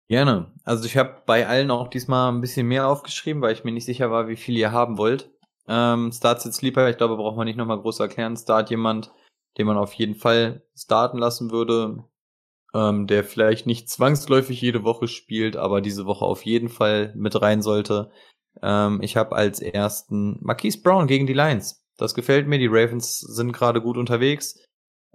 [0.09, 0.53] Gerne.
[0.65, 3.85] Also ich habe bei allen auch diesmal ein bisschen mehr aufgeschrieben, weil ich mir nicht
[3.85, 5.31] sicher war, wie viel ihr haben wollt.
[5.69, 8.37] Ähm, Start Sit Sleeper, ich glaube, braucht man nicht nochmal groß erklären.
[8.37, 9.13] Start jemand,
[9.59, 12.05] den man auf jeden Fall starten lassen würde,
[12.75, 17.41] ähm, der vielleicht nicht zwangsläufig jede Woche spielt, aber diese Woche auf jeden Fall mit
[17.41, 18.11] rein sollte.
[18.61, 21.81] Ähm, ich habe als ersten Marquise Brown gegen die Lions.
[21.97, 22.59] Das gefällt mir.
[22.59, 24.66] Die Ravens sind gerade gut unterwegs.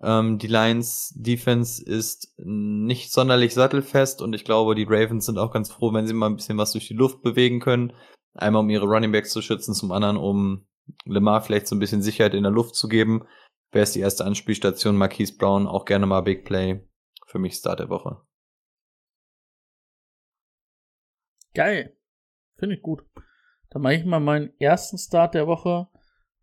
[0.03, 5.51] Ähm, die Lions Defense ist nicht sonderlich sattelfest und ich glaube, die Ravens sind auch
[5.51, 7.93] ganz froh, wenn sie mal ein bisschen was durch die Luft bewegen können.
[8.33, 10.65] Einmal um ihre Running Backs zu schützen, zum anderen um
[11.05, 13.27] Lemar vielleicht so ein bisschen Sicherheit in der Luft zu geben.
[13.71, 14.97] Wer ist die erste Anspielstation?
[14.97, 16.87] Marquise Brown, auch gerne mal Big Play.
[17.27, 18.21] Für mich Start der Woche.
[21.53, 21.95] Geil.
[22.57, 23.03] Finde ich gut.
[23.69, 25.87] Dann mache ich mal meinen ersten Start der Woche.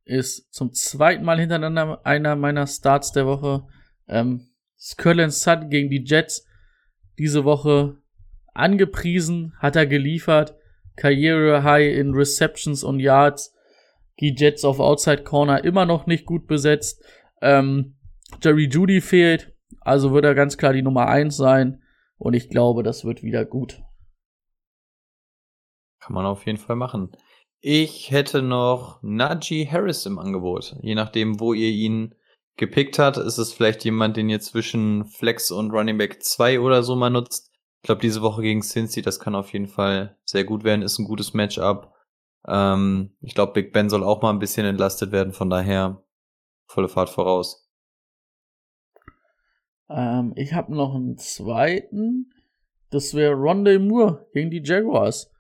[0.09, 3.67] Ist zum zweiten Mal hintereinander einer meiner Starts der Woche.
[4.09, 4.49] Ähm,
[4.79, 6.47] Skurlin Sutton gegen die Jets.
[7.19, 7.99] Diese Woche
[8.55, 10.57] angepriesen, hat er geliefert.
[10.97, 13.55] Karriere High in Receptions und Yards.
[14.21, 17.05] Die Jets auf Outside Corner immer noch nicht gut besetzt.
[17.43, 17.99] Ähm,
[18.43, 19.55] Jerry Judy fehlt.
[19.81, 21.83] Also wird er ganz klar die Nummer eins sein.
[22.17, 23.83] Und ich glaube, das wird wieder gut.
[26.01, 27.13] Kann man auf jeden Fall machen.
[27.61, 30.77] Ich hätte noch Najee Harris im Angebot.
[30.81, 32.15] Je nachdem, wo ihr ihn
[32.57, 36.83] gepickt habt, ist es vielleicht jemand, den ihr zwischen Flex und Running Back 2 oder
[36.83, 37.51] so mal nutzt.
[37.81, 40.99] Ich glaube, diese Woche gegen Cincy, das kann auf jeden Fall sehr gut werden, ist
[40.99, 41.95] ein gutes Matchup.
[42.47, 46.03] Ähm, ich glaube, Big Ben soll auch mal ein bisschen entlastet werden, von daher
[46.67, 47.69] volle Fahrt voraus.
[49.89, 52.33] Ähm, ich habe noch einen zweiten.
[52.91, 55.31] Das wäre Rondé Moore gegen die Jaguars.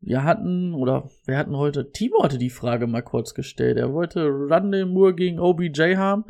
[0.00, 3.76] Wir hatten, oder wir hatten heute, Timo hatte die Frage mal kurz gestellt.
[3.76, 6.24] Er wollte Rondé Moore gegen OBJ haben.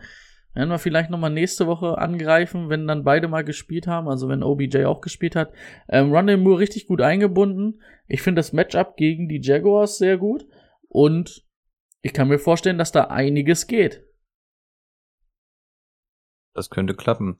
[0.55, 4.43] Werden wir vielleicht nochmal nächste Woche angreifen, wenn dann beide mal gespielt haben, also wenn
[4.43, 5.53] OBJ auch gespielt hat.
[5.89, 7.83] Ähm, Rondé Moore richtig gut eingebunden.
[8.09, 10.47] Ich finde das Matchup gegen die Jaguars sehr gut.
[10.89, 11.47] Und
[12.01, 14.07] ich kann mir vorstellen, dass da einiges geht.
[16.55, 17.39] Das könnte klappen.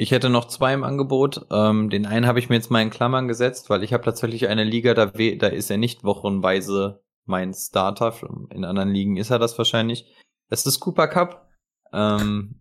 [0.00, 1.46] Ich hätte noch zwei im Angebot.
[1.50, 4.46] Ähm, den einen habe ich mir jetzt mal in Klammern gesetzt, weil ich habe tatsächlich
[4.46, 8.14] eine Liga, da, da ist er nicht wochenweise mein Starter.
[8.50, 10.06] In anderen Ligen ist er das wahrscheinlich.
[10.50, 11.48] Es ist Cooper Cup.
[11.92, 12.60] Ähm,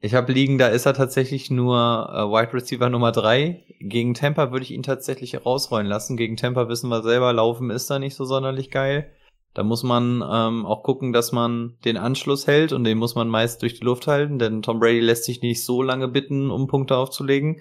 [0.00, 3.62] ich habe Ligen, da ist er tatsächlich nur äh, Wide Receiver Nummer drei.
[3.80, 6.16] Gegen Tampa würde ich ihn tatsächlich rausrollen lassen.
[6.16, 9.12] Gegen Tampa wissen wir selber, Laufen ist da nicht so sonderlich geil.
[9.52, 13.28] Da muss man ähm, auch gucken, dass man den Anschluss hält und den muss man
[13.28, 16.68] meist durch die Luft halten, denn Tom Brady lässt sich nicht so lange bitten, um
[16.68, 17.60] Punkte aufzulegen.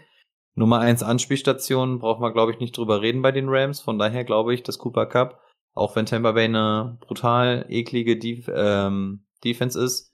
[0.54, 3.82] Nummer eins Anspielstation braucht man, glaube ich, nicht drüber reden bei den Rams.
[3.82, 5.42] Von daher glaube ich, dass Cooper Cup,
[5.74, 10.14] auch wenn Tampa Bay eine brutal eklige Def ähm, Defense ist,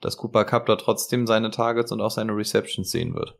[0.00, 3.38] dass Cooper Cup da trotzdem seine Targets und auch seine Receptions sehen wird.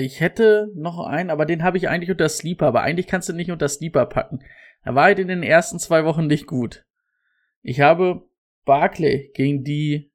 [0.00, 3.34] Ich hätte noch einen, aber den habe ich eigentlich unter Sleeper, aber eigentlich kannst du
[3.34, 4.40] nicht unter Sleeper packen.
[4.84, 6.84] Er war halt in den ersten zwei Wochen nicht gut.
[7.62, 8.22] Ich habe
[8.64, 10.10] Barclay gegen die.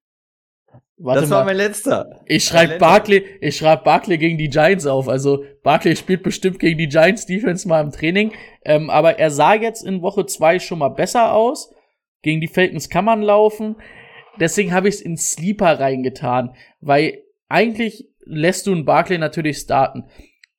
[0.97, 1.47] Warte das war mal.
[1.47, 2.21] mein letzter.
[2.25, 5.07] Ich schreibe Barclay, ich schreibe Barclay gegen die Giants auf.
[5.07, 8.33] Also Barclay spielt bestimmt gegen die Giants Defense mal im Training.
[8.65, 11.73] Ähm, aber er sah jetzt in Woche zwei schon mal besser aus.
[12.23, 13.75] Gegen die Falcons kann man laufen.
[14.39, 20.05] Deswegen habe ich es in Sleeper reingetan, weil eigentlich lässt du einen Barclay natürlich starten.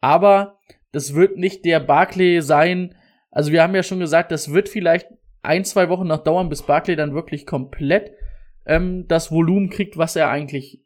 [0.00, 0.58] Aber
[0.92, 2.94] das wird nicht der Barclay sein.
[3.38, 5.06] Also wir haben ja schon gesagt, das wird vielleicht
[5.42, 8.10] ein, zwei Wochen noch dauern, bis Barclay dann wirklich komplett
[8.66, 10.82] ähm, das Volumen kriegt, was er eigentlich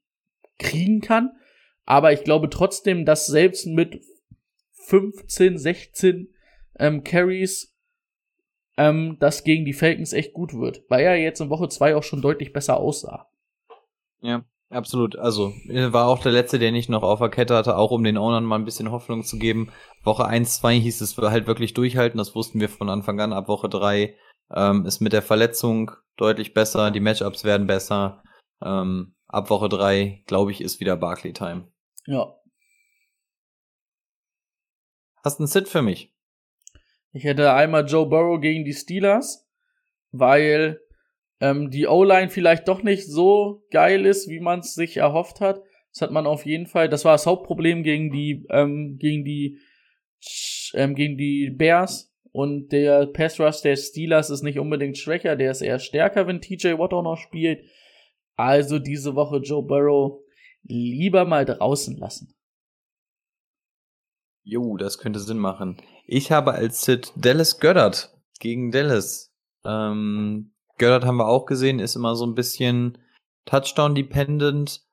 [0.58, 1.30] kriegen kann.
[1.86, 4.04] Aber ich glaube trotzdem, dass selbst mit
[4.84, 6.28] 15, 16
[6.78, 7.74] ähm, Carries
[8.76, 12.02] ähm, das gegen die Falcons echt gut wird, weil er jetzt in Woche 2 auch
[12.02, 13.30] schon deutlich besser aussah.
[14.20, 15.16] Ja, absolut.
[15.16, 18.18] Also war auch der letzte, den ich noch auf der Kette hatte, auch um den
[18.18, 19.70] Ownern mal ein bisschen Hoffnung zu geben.
[20.02, 23.32] Woche 1, 2 hieß es halt wirklich durchhalten, das wussten wir von Anfang an.
[23.32, 24.16] Ab Woche 3
[24.54, 28.22] ähm, ist mit der Verletzung deutlich besser, die Matchups werden besser.
[28.62, 31.68] Ähm, ab Woche 3, glaube ich, ist wieder Barclay-Time.
[32.06, 32.34] Ja.
[35.24, 36.12] Hast du einen Sit für mich?
[37.12, 39.48] Ich hätte einmal Joe Burrow gegen die Steelers,
[40.10, 40.80] weil
[41.42, 45.60] ähm, die O-Line vielleicht doch nicht so geil ist, wie man es sich erhofft hat.
[45.92, 46.88] Das hat man auf jeden Fall.
[46.88, 49.58] Das war das Hauptproblem gegen die ähm, gegen die
[50.72, 52.14] ähm, gegen die Bears.
[52.30, 56.40] Und der Pass Rush der Steelers ist nicht unbedingt schwächer, der ist eher stärker, wenn
[56.40, 57.62] TJ Watt auch noch spielt.
[58.36, 60.22] Also diese Woche Joe Burrow
[60.62, 62.32] lieber mal draußen lassen.
[64.44, 65.76] Jo, das könnte Sinn machen.
[66.06, 69.34] Ich habe als Sit Dallas Goddard gegen Dallas.
[69.64, 70.51] Ähm,
[70.82, 72.98] Goddard haben wir auch gesehen, ist immer so ein bisschen
[73.44, 74.84] Touchdown-dependent.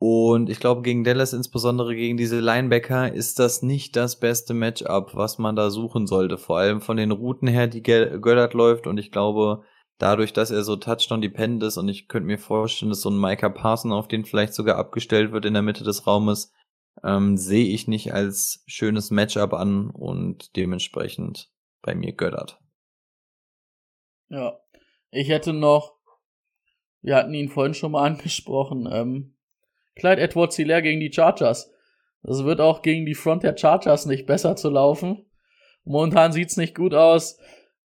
[0.00, 5.16] Und ich glaube, gegen Dallas, insbesondere gegen diese Linebacker, ist das nicht das beste Matchup,
[5.16, 6.38] was man da suchen sollte.
[6.38, 8.86] Vor allem von den Routen her, die Goddard läuft.
[8.86, 9.64] Und ich glaube,
[9.98, 13.48] dadurch, dass er so Touchdown-dependent ist, und ich könnte mir vorstellen, dass so ein Micah
[13.48, 16.52] Parson auf den vielleicht sogar abgestellt wird in der Mitte des Raumes,
[17.02, 21.50] ähm, sehe ich nicht als schönes Matchup an und dementsprechend
[21.82, 22.60] bei mir Göttert.
[24.28, 24.60] Ja,
[25.10, 25.94] ich hätte noch,
[27.02, 29.34] wir hatten ihn vorhin schon mal angesprochen, ähm,
[29.96, 31.72] Clyde Edwards Hilaire gegen die Chargers.
[32.22, 35.26] Das wird auch gegen die Front der Chargers nicht besser zu laufen.
[35.84, 37.38] Momentan sieht's nicht gut aus.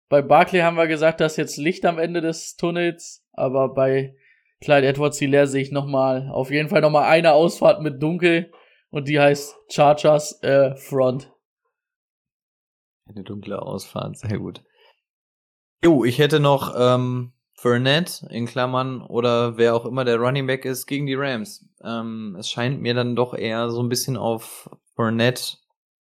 [0.09, 4.17] Bei Barkley haben wir gesagt, dass jetzt Licht am Ende des Tunnels, aber bei
[4.61, 8.53] Clyde Edwards Hilaire sehe ich nochmal, auf jeden Fall nochmal eine Ausfahrt mit Dunkel
[8.91, 11.33] und die heißt Chargers äh, Front.
[13.07, 14.63] Eine dunkle Ausfahrt, sehr gut.
[15.83, 20.67] Jo, ich hätte noch ähm, Fournette in Klammern oder wer auch immer der Running Back
[20.67, 21.67] ist gegen die Rams.
[21.83, 25.57] Ähm, es scheint mir dann doch eher so ein bisschen auf Fournette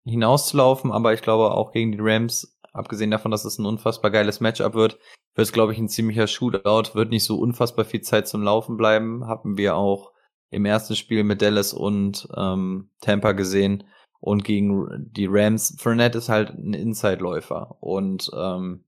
[0.03, 4.39] hinauszulaufen, aber ich glaube auch gegen die Rams, abgesehen davon, dass es ein unfassbar geiles
[4.39, 4.97] Matchup wird,
[5.35, 8.77] wird es glaube ich ein ziemlicher Shootout, wird nicht so unfassbar viel Zeit zum Laufen
[8.77, 10.11] bleiben, haben wir auch
[10.49, 13.83] im ersten Spiel mit Dallas und ähm, Tampa gesehen.
[14.19, 17.77] Und gegen die Rams, Fournette ist halt ein Inside-Läufer.
[17.81, 18.83] Und ähm,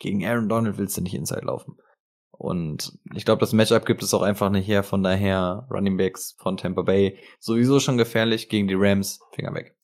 [0.00, 1.76] gegen Aaron Donald willst du nicht Inside laufen.
[2.30, 4.82] Und ich glaube, das Matchup gibt es auch einfach nicht her.
[4.82, 9.20] Von daher Running Backs von Tampa Bay sowieso schon gefährlich gegen die Rams.
[9.32, 9.76] Finger weg.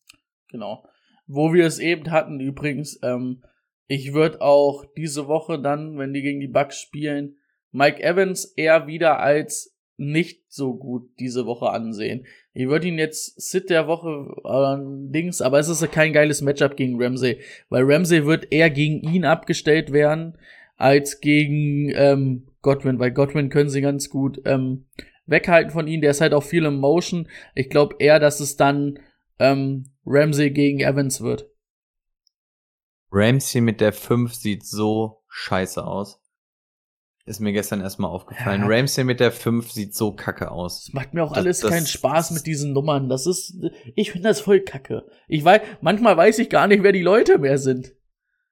[0.49, 0.85] Genau.
[1.27, 3.45] Wo wir es eben hatten übrigens, ähm,
[3.87, 7.37] ich würde auch diese Woche dann, wenn die gegen die Bucks spielen,
[7.71, 12.25] Mike Evans eher wieder als nicht so gut diese Woche ansehen.
[12.55, 14.09] Ich würde ihn jetzt Sit der Woche
[14.45, 19.01] äh, Dings, aber es ist kein geiles Matchup gegen Ramsey, weil Ramsey wird eher gegen
[19.03, 20.39] ihn abgestellt werden
[20.77, 24.87] als gegen ähm, Godwin, weil Godwin können sie ganz gut ähm,
[25.27, 26.01] weghalten von ihm.
[26.01, 27.29] Der ist halt auch viel im Motion.
[27.55, 29.01] Ich glaube eher, dass es dann
[29.41, 31.51] ähm, Ramsey gegen Evans wird.
[33.11, 36.21] Ramsey mit der 5 sieht so scheiße aus.
[37.29, 38.63] Ist mir gestern erstmal aufgefallen.
[38.63, 38.67] Ja.
[38.69, 40.87] Ramsey mit der 5 sieht so kacke aus.
[40.87, 43.11] Das macht mir auch das, alles das, keinen Spaß mit diesen Nummern.
[43.11, 43.55] Das ist,
[43.95, 45.05] ich finde das voll kacke.
[45.29, 47.93] Ich weiß, manchmal weiß ich gar nicht, wer die Leute mehr sind.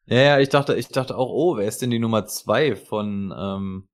[0.05, 3.35] Ja, ja, ich dachte, ich dachte auch, oh, wer ist denn die Nummer 2 von,
[3.35, 3.89] ähm,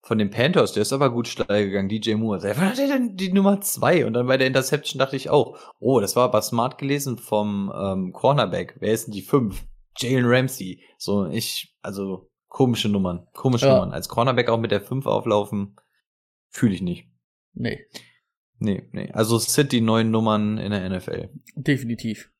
[0.00, 0.72] von den Panthers?
[0.72, 2.42] Der ist aber gut steil gegangen, DJ Moore.
[2.42, 4.06] Wer war denn die Nummer 2?
[4.06, 7.70] Und dann bei der Interception dachte ich auch, oh, das war aber smart gelesen vom
[7.76, 8.76] ähm, Cornerback.
[8.80, 9.62] Wer ist denn die 5?
[9.98, 10.82] Jalen Ramsey.
[10.96, 13.26] So, ich, also, Komische Nummern.
[13.32, 13.72] Komische ja.
[13.72, 13.92] Nummern.
[13.92, 15.74] Als Cornerback auch mit der 5 auflaufen,
[16.50, 17.08] fühle ich nicht.
[17.54, 17.86] Nee.
[18.58, 19.10] Nee, nee.
[19.12, 21.30] Also City neuen Nummern in der NFL.
[21.54, 22.30] Definitiv.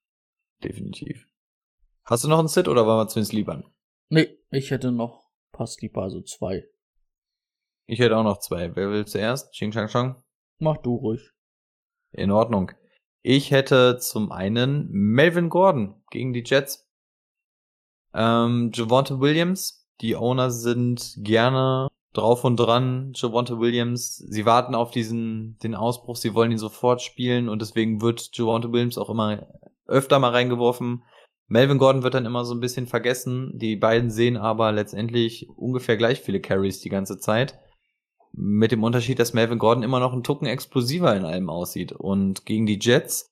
[0.63, 1.27] Definitiv.
[2.05, 3.65] Hast du noch einen Sit oder waren wir zu den Sleepern?
[4.11, 6.69] Nee, ich hätte noch paar Sleeper, also zwei.
[7.87, 8.77] Ich hätte auch noch zwei.
[8.77, 9.55] Wer will zuerst?
[9.55, 10.23] Ching Chang Chang?
[10.59, 11.31] Mach du ruhig.
[12.11, 12.73] In Ordnung.
[13.23, 16.87] Ich hätte zum einen Melvin Gordon gegen die Jets.
[18.13, 23.13] Ähm, Javante Williams die Owner sind gerne drauf und dran.
[23.15, 28.03] Javonte Williams, sie warten auf diesen, den Ausbruch, sie wollen ihn sofort spielen und deswegen
[28.03, 29.47] wird Javonte Williams auch immer
[29.87, 31.05] öfter mal reingeworfen.
[31.47, 33.53] Melvin Gordon wird dann immer so ein bisschen vergessen.
[33.55, 37.59] Die beiden sehen aber letztendlich ungefähr gleich viele Carries die ganze Zeit.
[38.33, 41.93] Mit dem Unterschied, dass Melvin Gordon immer noch ein Tucken explosiver in allem aussieht.
[41.93, 43.32] Und gegen die Jets,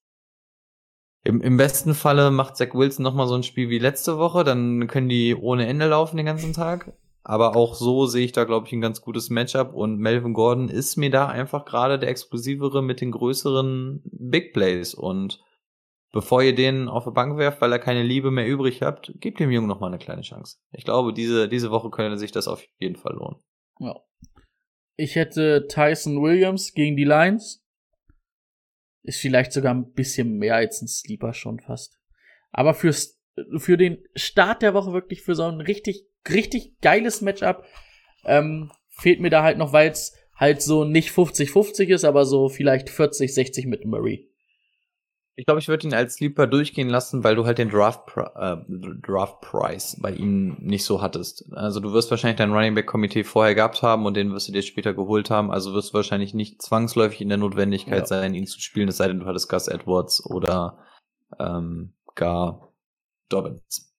[1.23, 4.87] im, im besten Falle macht Zach Wilson nochmal so ein Spiel wie letzte Woche, dann
[4.87, 6.93] können die ohne Ende laufen den ganzen Tag.
[7.23, 9.75] Aber auch so sehe ich da, glaube ich, ein ganz gutes Matchup.
[9.75, 14.95] Und Melvin Gordon ist mir da einfach gerade der explosivere mit den größeren Big Plays.
[14.95, 15.41] Und
[16.13, 19.39] bevor ihr den auf die Bank werft, weil er keine Liebe mehr übrig habt, gebt
[19.39, 20.57] dem Jungen noch mal eine kleine Chance.
[20.73, 23.37] Ich glaube, diese, diese Woche könnte sich das auf jeden Fall lohnen.
[23.79, 23.97] Ja.
[24.97, 27.60] Ich hätte Tyson Williams gegen die Lions.
[29.03, 31.99] Ist vielleicht sogar ein bisschen mehr als ein Sleeper schon fast.
[32.51, 33.21] Aber fürs,
[33.57, 37.65] für den Start der Woche wirklich für so ein richtig, richtig geiles Matchup
[38.25, 42.49] ähm, fehlt mir da halt noch, weil es halt so nicht 50-50 ist, aber so
[42.49, 44.30] vielleicht 40-60 mit Murray.
[45.41, 48.57] Ich glaube, ich würde ihn als Sleeper durchgehen lassen, weil du halt den Draft, äh,
[49.01, 51.47] Draft Price bei ihm nicht so hattest.
[51.55, 54.53] Also du wirst wahrscheinlich dein Running Back Komitee vorher gehabt haben und den wirst du
[54.53, 55.51] dir später geholt haben.
[55.51, 58.05] Also wirst du wahrscheinlich nicht zwangsläufig in der Notwendigkeit ja.
[58.05, 60.77] sein, ihn zu spielen, es sei denn, du hattest Gus Edwards oder
[61.39, 62.75] ähm, gar
[63.31, 63.91] Dobbins.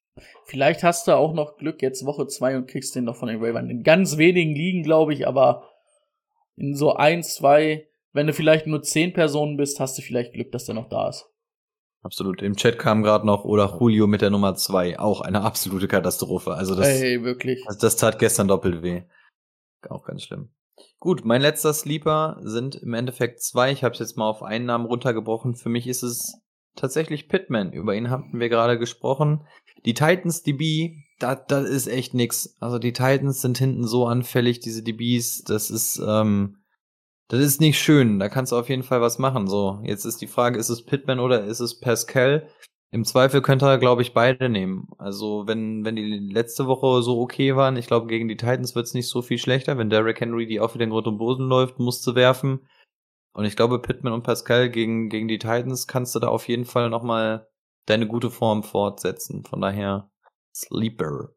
[0.46, 3.44] Vielleicht hast du auch noch Glück jetzt Woche zwei und kriegst den noch von den
[3.44, 3.72] Ravens.
[3.72, 5.64] In ganz wenigen Ligen, glaube ich, aber
[6.56, 10.52] in so ein, zwei, wenn du vielleicht nur zehn Personen bist, hast du vielleicht Glück,
[10.52, 11.26] dass der noch da ist.
[12.04, 12.42] Absolut.
[12.42, 16.54] Im Chat kam gerade noch oder Julio mit der Nummer zwei Auch eine absolute Katastrophe.
[16.54, 17.64] Also das, Ey, wirklich.
[17.68, 19.04] Also das tat gestern doppelt weh.
[19.88, 20.50] Auch ganz schlimm.
[21.00, 23.72] Gut, mein letzter Sleeper sind im Endeffekt zwei.
[23.72, 25.56] Ich habe es jetzt mal auf einen Namen runtergebrochen.
[25.56, 26.40] Für mich ist es
[26.76, 27.72] tatsächlich Pittman.
[27.72, 29.46] Über ihn hatten wir gerade gesprochen.
[29.86, 32.56] Die Titans DB, das das ist echt nix.
[32.60, 35.44] Also die Titans sind hinten so anfällig, diese DBs.
[35.44, 36.61] Das ist ähm,
[37.32, 38.20] das ist nicht schön.
[38.20, 39.48] Da kannst du auf jeden Fall was machen.
[39.48, 42.50] So, jetzt ist die Frage, ist es Pittman oder ist es Pascal?
[42.92, 44.90] Im Zweifel könnte er, glaube ich, beide nehmen.
[44.98, 48.86] Also, wenn, wenn die letzte Woche so okay waren, ich glaube, gegen die Titans wird
[48.86, 49.78] es nicht so viel schlechter.
[49.78, 52.68] Wenn Derrick Henry die auch wieder in Grund und Boden läuft, musste werfen.
[53.32, 56.66] Und ich glaube, Pittman und Pascal gegen, gegen die Titans kannst du da auf jeden
[56.66, 57.48] Fall nochmal
[57.86, 59.46] deine gute Form fortsetzen.
[59.46, 60.12] Von daher,
[60.54, 61.30] Sleeper.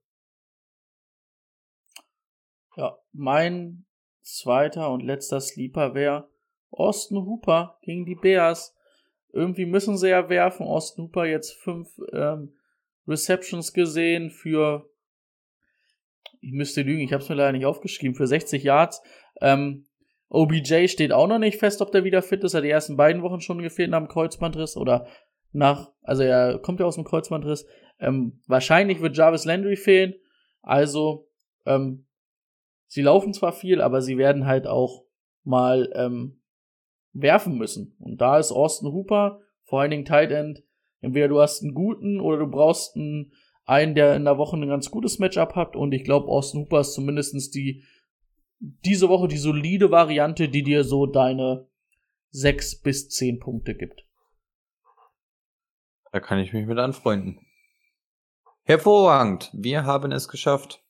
[2.74, 3.86] Ja, mein
[4.24, 6.28] zweiter und letzter Sleeper wäre
[6.70, 8.74] Austin Hooper gegen die Bears.
[9.32, 10.66] Irgendwie müssen sie ja werfen.
[10.66, 12.54] Austin Hooper jetzt fünf ähm,
[13.06, 14.88] Receptions gesehen für,
[16.40, 19.02] ich müsste lügen, ich habe es mir leider nicht aufgeschrieben, für 60 Yards.
[19.40, 19.86] Ähm,
[20.28, 22.54] OBJ steht auch noch nicht fest, ob der wieder fit ist.
[22.54, 25.06] Er hat die ersten beiden Wochen schon gefehlt nach dem Kreuzbandriss oder
[25.52, 27.66] nach, also er kommt ja aus dem Kreuzbandriss.
[28.00, 30.14] Ähm, wahrscheinlich wird Jarvis Landry fehlen.
[30.62, 31.28] Also
[31.66, 32.06] ähm,
[32.86, 35.04] sie laufen zwar viel, aber sie werden halt auch
[35.42, 36.42] mal ähm,
[37.12, 37.96] werfen müssen.
[37.98, 40.62] Und da ist Austin Hooper, vor allen Dingen Tight End,
[41.00, 44.90] entweder du hast einen guten oder du brauchst einen, der in der Woche ein ganz
[44.90, 45.76] gutes Matchup hat.
[45.76, 47.84] Und ich glaube, Austin Hooper ist zumindestens die
[48.60, 51.68] diese Woche die solide Variante, die dir so deine
[52.30, 54.06] sechs bis zehn Punkte gibt.
[56.12, 57.40] Da kann ich mich mit anfreunden.
[58.62, 59.50] Hervorragend.
[59.52, 60.83] Wir haben es geschafft.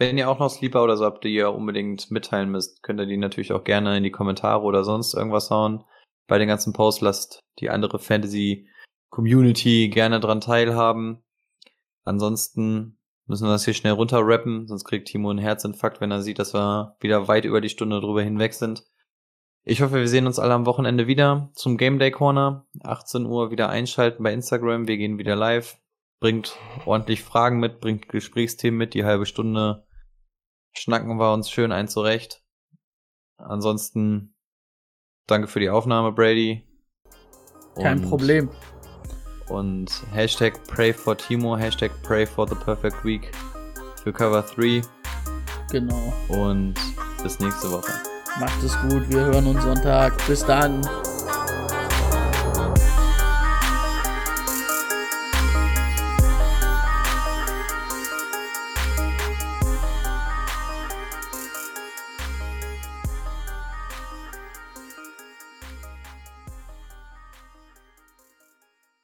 [0.00, 3.04] Wenn ihr auch noch Sleeper oder so habt, die ihr unbedingt mitteilen müsst, könnt ihr
[3.04, 5.84] die natürlich auch gerne in die Kommentare oder sonst irgendwas hauen.
[6.26, 8.66] Bei den ganzen Posts lasst die andere Fantasy
[9.10, 11.22] Community gerne dran teilhaben.
[12.02, 16.38] Ansonsten müssen wir das hier schnell runterrappen, sonst kriegt Timo einen Herzinfarkt, wenn er sieht,
[16.38, 18.86] dass wir wieder weit über die Stunde drüber hinweg sind.
[19.64, 22.66] Ich hoffe, wir sehen uns alle am Wochenende wieder zum Game Day Corner.
[22.84, 24.88] 18 Uhr wieder einschalten bei Instagram.
[24.88, 25.76] Wir gehen wieder live.
[26.20, 28.94] Bringt ordentlich Fragen mit, bringt Gesprächsthemen mit.
[28.94, 29.84] Die halbe Stunde
[30.72, 32.42] schnacken wir uns schön ein zurecht.
[33.36, 34.34] Ansonsten
[35.26, 36.66] danke für die Aufnahme, Brady.
[37.76, 38.50] Kein Problem.
[39.48, 43.32] Und Hashtag Pray for Timo, Hashtag Pray for the Perfect Week
[44.02, 44.82] für Cover 3.
[45.70, 46.12] Genau.
[46.28, 46.74] Und
[47.22, 47.92] bis nächste Woche.
[48.38, 50.14] Macht es gut, wir hören uns Sonntag.
[50.26, 50.82] Bis dann.